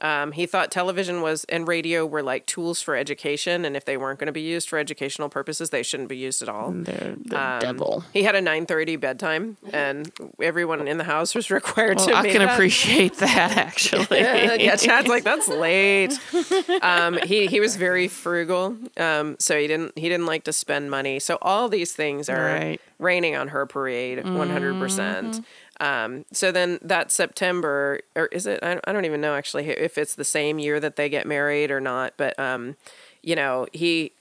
[0.01, 3.97] Um, he thought television was and radio were like tools for education, and if they
[3.97, 6.73] weren't going to be used for educational purposes, they shouldn't be used at all.
[6.73, 8.05] they're the Um, devil.
[8.13, 10.11] He had a nine thirty bedtime, and
[10.43, 12.15] everyone in the house was required Well, to.
[12.17, 12.55] I can that.
[12.55, 14.19] appreciate that actually.
[14.21, 16.19] yeah, Chad's like that's late.
[16.83, 20.91] Um, he he was very frugal, um, so he didn't he didn't like to spend
[20.91, 21.19] money.
[21.21, 22.81] So all these things are Right.
[22.99, 25.41] raining on her parade, one hundred percent.
[25.81, 28.61] Um, so then that September, or is it?
[28.63, 31.71] I, I don't even know actually if it's the same year that they get married
[31.71, 32.15] or not.
[32.17, 32.77] But um,
[33.23, 34.13] you know, he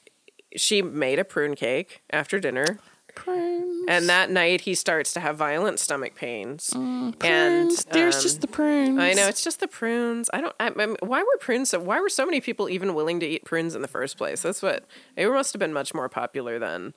[0.56, 2.80] she made a prune cake after dinner.
[3.16, 3.86] Prunes.
[3.88, 6.72] And that night he starts to have violent stomach pains.
[6.74, 7.86] and Prunes.
[7.86, 8.99] There's um, just the prunes.
[8.99, 10.32] I know it's just the prunes.
[10.34, 10.56] I don't.
[10.60, 11.70] I, I mean, why were prunes?
[11.70, 14.41] So, why were so many people even willing to eat prunes in the first place?
[14.41, 14.86] That's what
[15.16, 16.93] it must have been much more popular then.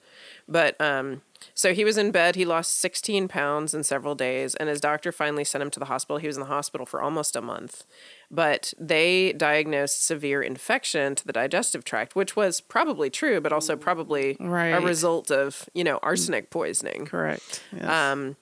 [0.48, 1.20] But um,
[1.55, 2.37] so he was in bed.
[2.37, 5.87] He lost 16 pounds in several days, and his doctor finally sent him to the
[5.87, 6.18] hospital.
[6.18, 7.84] He was in the hospital for almost a month,
[8.30, 13.76] but they diagnosed severe infection to the digestive tract, which was probably true, but also
[13.76, 17.07] probably a result of you know arsenic poisoning.
[17.07, 17.62] Correct.
[17.72, 17.89] Yes.
[17.89, 18.37] Um,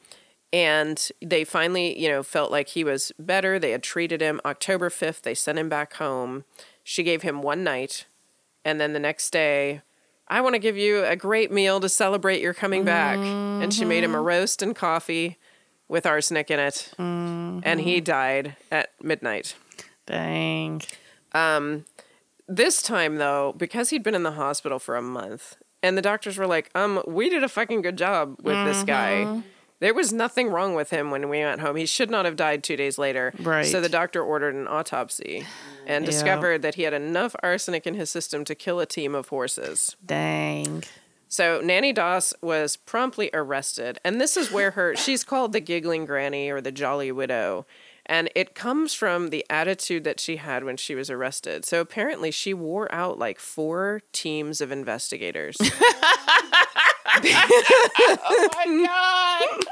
[0.55, 3.59] and they finally, you know, felt like he was better.
[3.59, 4.40] They had treated him.
[4.45, 6.45] October 5th, they sent him back home.
[6.84, 8.07] She gave him one night.
[8.64, 9.82] And then the next day,
[10.28, 13.18] I want to give you a great meal to celebrate your coming back.
[13.18, 14.26] And she made him a mm-hmm.
[14.26, 15.38] roast and coffee
[15.88, 16.92] with arsenic in it.
[16.98, 17.60] Mm-hmm.
[17.62, 19.54] And he died at midnight.
[20.06, 20.82] Dang.
[21.32, 21.84] Um,
[22.48, 26.38] this time, though, because he'd been in the hospital for a month, and the doctors
[26.38, 29.24] were like, um, we did a fucking good job with this guy.
[29.24, 29.40] Mm-hmm.
[29.85, 31.76] There was nothing wrong with him when we went home.
[31.76, 33.35] He should not have died two days later.
[33.39, 33.66] Right.
[33.66, 35.47] So the doctor ordered an autopsy
[35.87, 36.11] and Yeah.
[36.11, 39.95] discovered that he had enough arsenic in his system to kill a team of horses.
[40.03, 40.85] Dang.
[41.28, 46.07] So Nannie Doss was promptly arrested, and this is where her she's called the giggling
[46.07, 47.66] granny or the jolly widow.
[48.07, 51.66] And it comes from the attitude that she had when she was arrested.
[51.66, 55.59] So apparently she wore out like four teams of investigators.
[57.07, 59.64] Oh my god.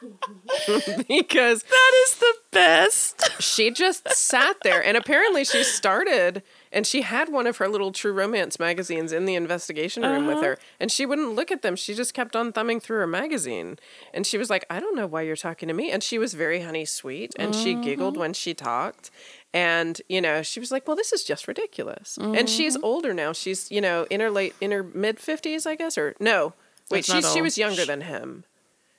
[1.08, 3.42] because that is the best.
[3.42, 7.92] she just sat there and apparently she started and she had one of her little
[7.92, 10.46] true romance magazines in the investigation room with uh-huh.
[10.46, 13.78] her and she wouldn't look at them she just kept on thumbing through her magazine
[14.14, 16.34] and she was like i don't know why you're talking to me and she was
[16.34, 18.20] very honey sweet and she giggled mm-hmm.
[18.20, 19.10] when she talked
[19.52, 23.32] and you know she was like well this is just ridiculous and she's older now
[23.32, 26.54] she's you know in her late in her mid 50s i guess or no
[26.90, 28.44] wait she's, she was younger than him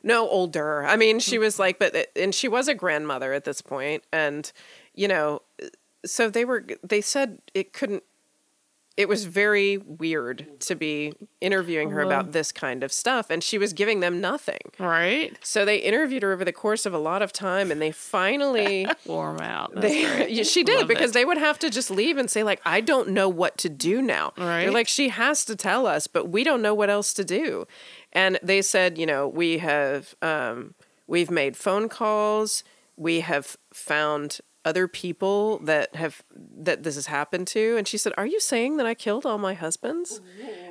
[0.04, 0.84] no, older.
[0.84, 4.04] I mean, she was like, but uh, and she was a grandmother at this point,
[4.12, 4.52] and
[4.96, 5.42] you know,
[6.06, 6.66] so they were.
[6.84, 8.04] They said it couldn't.
[8.98, 13.58] It was very weird to be interviewing her about this kind of stuff, and she
[13.58, 14.60] was giving them nothing.
[14.78, 15.38] Right?
[15.42, 18.86] So they interviewed her over the course of a lot of time, and they finally
[19.06, 19.72] Warm out.
[19.74, 20.46] That's they, great.
[20.52, 21.14] She did Love because it.
[21.14, 24.02] they would have to just leave and say like i don't know what to do
[24.02, 24.62] now Right.
[24.64, 27.66] they're like she has to tell us but we don't know what else to do
[28.12, 30.74] and they said you know we have um,
[31.08, 32.64] we've made phone calls
[32.98, 36.24] we have found other people that have
[36.58, 39.38] that this has happened to and she said are you saying that i killed all
[39.38, 40.22] my husbands?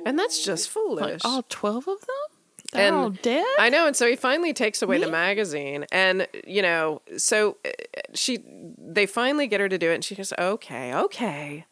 [0.05, 2.39] And that's just foolish like all twelve of them.
[2.73, 3.45] They're And all dead.
[3.59, 7.69] I know, and so he finally takes away the magazine, and you know, so uh,
[8.13, 8.39] she,
[8.77, 11.65] they finally get her to do it, and she goes, "Okay, okay,"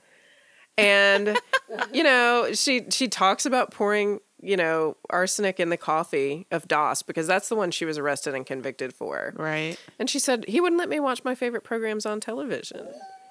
[0.77, 1.39] and
[1.93, 7.01] you know, she she talks about pouring you know, arsenic in the coffee of Doss
[7.01, 9.33] because that's the one she was arrested and convicted for.
[9.35, 9.77] Right.
[9.97, 12.87] And she said he wouldn't let me watch my favorite programs on television.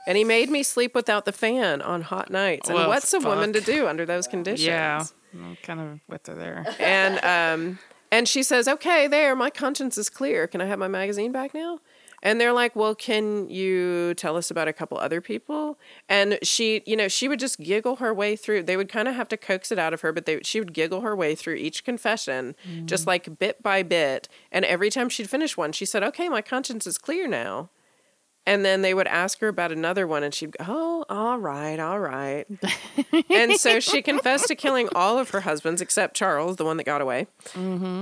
[0.06, 2.68] And he made me sleep without the fan on hot nights.
[2.68, 4.66] And Well, what's a woman to do under those conditions?
[4.66, 5.04] Yeah.
[5.34, 6.64] I'm kind of with her there.
[6.78, 7.78] And um
[8.10, 10.46] and she says, "Okay, there, my conscience is clear.
[10.46, 11.78] Can I have my magazine back now?"
[12.22, 15.78] And they're like, "Well, can you tell us about a couple other people?"
[16.08, 18.64] And she, you know, she would just giggle her way through.
[18.64, 20.72] They would kind of have to coax it out of her, but they she would
[20.72, 24.28] giggle her way through each confession, just like bit by bit.
[24.50, 27.70] And every time she'd finish one, she said, "Okay, my conscience is clear now."
[28.46, 31.78] And then they would ask her about another one, and she'd go, "Oh, all right,
[31.78, 32.46] all right."
[33.30, 36.84] and so she confessed to killing all of her husbands except Charles, the one that
[36.84, 37.26] got away.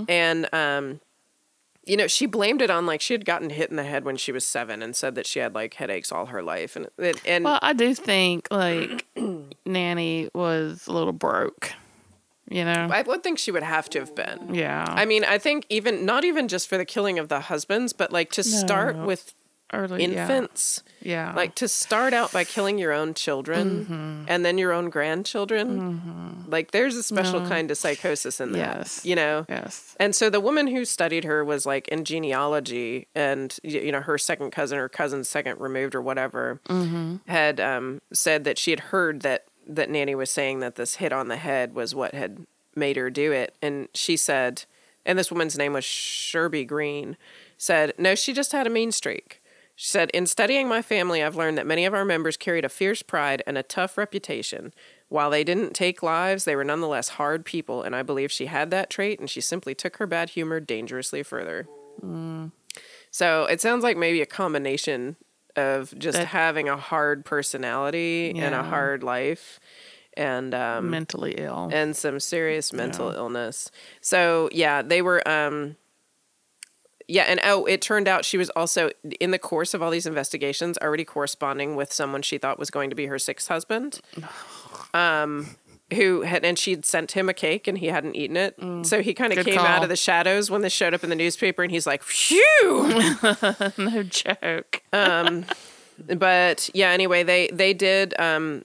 [0.09, 1.01] And um,
[1.87, 4.17] you know, she blamed it on like she had gotten hit in the head when
[4.17, 6.77] she was seven, and said that she had like headaches all her life.
[6.77, 9.07] And it- and Well, I do think like
[9.67, 11.73] Nannie was a little broke.
[12.49, 12.89] You know.
[12.93, 14.55] I would think she would have to have been.
[14.55, 14.85] yeah.
[14.89, 18.13] I mean, I think even not even just for the killing of the husbands, but
[18.13, 19.35] like to start with
[19.73, 20.85] Early infants.
[21.03, 21.33] Yeah.
[21.35, 24.25] Like to start out by killing your own children Mm-hmm.
[24.29, 26.45] and then your own grandchildren.
[26.49, 27.49] Like there's a special No.
[27.49, 28.59] kind of psychosis in that.
[28.79, 29.05] Yes.
[29.05, 29.45] You know?
[29.49, 29.97] yes.
[29.99, 34.19] And so the woman who studied her was like in genealogy, and you know her
[34.19, 36.61] second cousin or cousin's second removed or whatever
[37.27, 41.13] had um, said that she had heard that that Nannie was saying that this hit
[41.13, 44.65] on the head was what had made her do it, and she said,
[45.05, 47.17] and this woman's name was Sherby Green,
[47.59, 49.43] said no, she just had a mean streak.
[49.79, 52.69] She said, In studying my family, I've learned that many of our members carried a
[52.71, 54.73] fierce pride and a tough reputation.
[55.09, 58.71] While they didn't take lives, they were nonetheless hard people, and I believe she had
[58.71, 61.69] that trait, and she simply took her bad humor dangerously further.
[63.11, 65.17] So it sounds like maybe a combination
[65.55, 69.61] of just That- having a hard personality and a hard life,
[70.15, 71.69] and um, Mentally ill.
[71.73, 73.71] and some serious mental illness.
[74.01, 75.77] So yeah, they were um
[77.09, 80.07] yeah, and oh, it turned out she was also in the course of all these
[80.07, 84.01] investigations already corresponding with someone she thought was going to be her sixth husband.
[84.95, 85.57] Um
[85.95, 88.57] who had and she'd sent him a cake and he hadn't eaten it.
[88.83, 91.17] So he kind of came out of the shadows when this showed up in the
[91.17, 92.89] newspaper and he's like, "Phew."
[93.79, 94.83] no joke.
[96.19, 98.65] but yeah anyway they they did um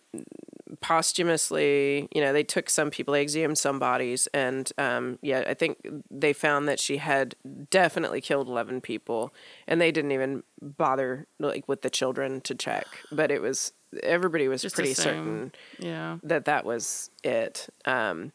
[0.82, 5.54] posthumously you know they took some people they exhumed some bodies and um yeah i
[5.54, 5.78] think
[6.10, 7.36] they found that she had
[7.70, 9.34] definitely killed 11 people
[9.68, 14.48] and they didn't even bother like with the children to check but it was everybody
[14.48, 16.18] was Just pretty certain Yeah.
[16.24, 17.68] that that was it.
[17.86, 18.32] Um,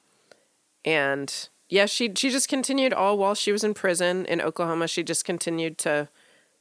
[0.85, 4.87] and yeah, she she just continued all while she was in prison in Oklahoma.
[4.87, 6.09] She just continued to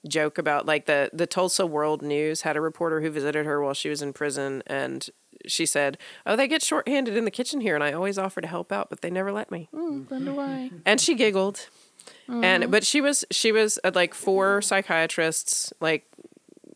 [0.07, 3.73] joke about like the the Tulsa World News had a reporter who visited her while
[3.73, 5.07] she was in prison, and
[5.47, 8.47] she said, "Oh, they get shorthanded in the kitchen here, and I always offer to
[8.47, 10.71] help out, but they never let me." Run away.
[10.85, 11.69] and she giggled
[12.27, 16.05] and but she was she was uh, like four psychiatrists like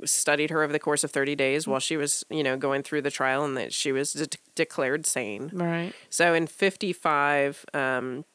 [0.06, 3.02] studied her over the course of 30 days while she was you know going through
[3.02, 5.94] the trial and that she was de- declared sane Right.
[6.10, 8.26] so in 55 um,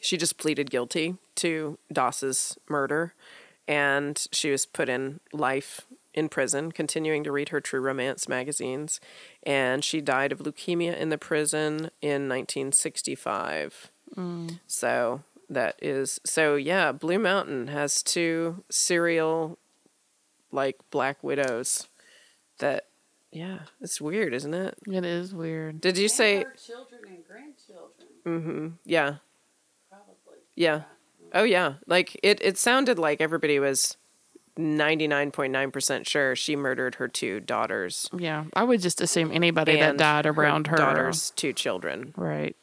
[0.00, 3.12] she just pleaded guilty to doss's murder
[3.68, 5.82] and she was put in life
[6.14, 9.00] in prison continuing to read her true romance magazines
[9.42, 13.90] and she died of leukemia in the prison in 1965
[14.66, 19.58] so that is so yeah, Blue Mountain has two serial
[20.52, 21.88] like black widows
[22.58, 22.86] that
[23.32, 24.78] yeah, it's weird, isn't it?
[24.86, 25.80] It is weird.
[25.80, 28.72] Did you And say children and grandchildren, Mm mhm.
[28.84, 29.16] Yeah.
[29.88, 30.38] probably.
[30.54, 30.82] Yeah.
[31.34, 31.74] Oh yeah.
[31.88, 33.96] Like it it sounded like everybody was
[34.58, 38.44] 99.9% sure she murdered her two daughters Yeah.
[38.54, 40.76] I would just assume anybody that died around her.
[40.76, 42.14] daughter's two children.
[42.16, 42.56] Right.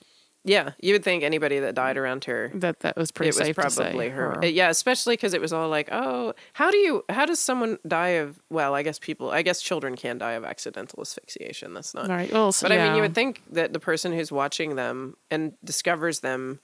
[0.44, 3.46] Yeah, you would think anybody that died around her That that was pretty it was
[3.46, 3.84] safe to say.
[3.84, 4.40] probably her.
[4.44, 7.78] Uh, Yeah, especially because it was all like, oh, how do you, how does someone
[7.88, 8.42] die of?
[8.50, 11.76] Well, I guess people, I guess children can die of accidental asphyxiation.
[11.76, 12.08] That's not.
[12.10, 12.32] Right.
[12.34, 15.54] Well, so, But I mean, you would think that the person who's watching them and
[15.64, 16.60] discovers them,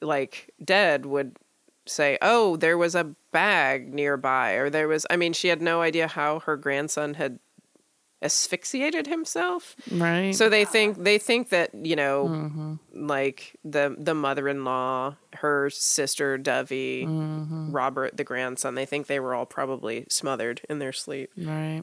[0.00, 1.36] like dead, would
[1.86, 5.06] say, "Oh, there was a bag nearby," or there was.
[5.10, 7.38] I mean, she had no idea how her grandson had
[8.22, 9.74] asphyxiated himself.
[9.90, 10.32] Right.
[10.32, 12.74] So they think they think that you know, Mm-hmm.
[13.08, 17.72] like the the mother in law, her sister Dovey, Mm-hmm.
[17.72, 18.74] Robert the grandson.
[18.76, 21.30] They think they were all probably smothered in their sleep.
[21.36, 21.82] right.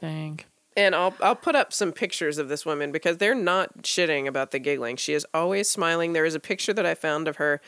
[0.00, 0.40] Dang.
[0.76, 4.50] And I'll I'll put up some pictures of this woman because they're not shitting about
[4.50, 4.96] the giggling.
[4.96, 6.14] She is always smiling.
[6.14, 7.60] There is a picture that I found of her,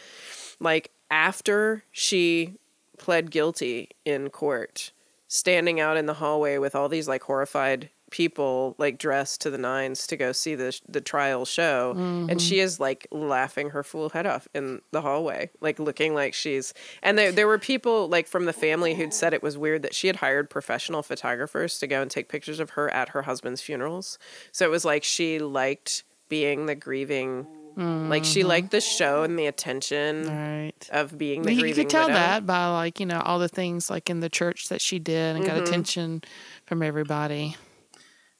[0.58, 2.54] like after she
[2.98, 4.92] pled guilty in court,
[5.28, 9.58] standing out in the hallway with all these like horrified people like dressed to the
[9.58, 11.92] nines to go see the the trial show.
[11.96, 16.32] And she is like laughing her fool head off in the hallway like looking like
[16.32, 16.72] she's
[17.02, 19.92] and there there were people like from the family who'd said it was weird that
[19.92, 23.60] she had hired professional photographers to go and take pictures of her at her husband's
[23.60, 24.18] funerals.
[24.52, 27.46] So it was like she liked being the grieving
[27.76, 30.88] like she liked the show and the attention Right.
[30.90, 32.14] of being the you could tell widow.
[32.18, 35.36] that by like you know all the things like in the church that she did
[35.36, 35.64] and got Mm-hmm.
[35.64, 36.22] attention
[36.64, 37.54] from everybody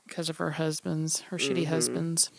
[0.07, 1.53] because of her husbands, her Mm-hmm.
[1.53, 2.31] shitty husbands.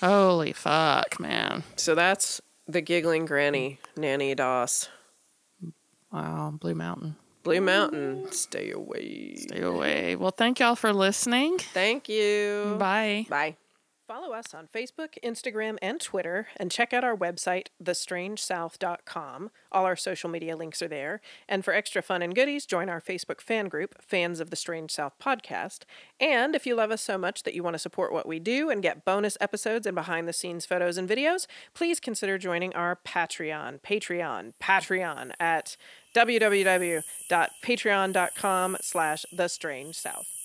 [0.00, 1.62] Holy fuck, man!
[1.76, 4.88] So that's the giggling granny, Nannie Doss.
[6.10, 9.36] Wow, Blue Mountain, Blue Mountain, stay away.
[9.36, 10.16] stay away.
[10.16, 11.58] Well, thank y'all for listening.
[11.58, 12.76] Thank you.
[12.80, 13.26] Bye.
[13.28, 13.56] Bye.
[14.10, 19.50] Follow us on Facebook, Instagram, and Twitter, and check out our website, thestrangesouth.com.
[19.70, 21.20] All our social media links are there.
[21.48, 24.90] And for extra fun and goodies, join our Facebook fan group, Fans of the Strange
[24.90, 25.82] South Podcast.
[26.18, 28.68] And if you love us so much that you want to support what we do
[28.68, 32.98] and get bonus episodes and behind the scenes photos and videos, please consider joining our
[33.06, 35.76] Patreon, Patreon, Patreon at
[36.16, 40.39] www.patreon.com slash the strange south.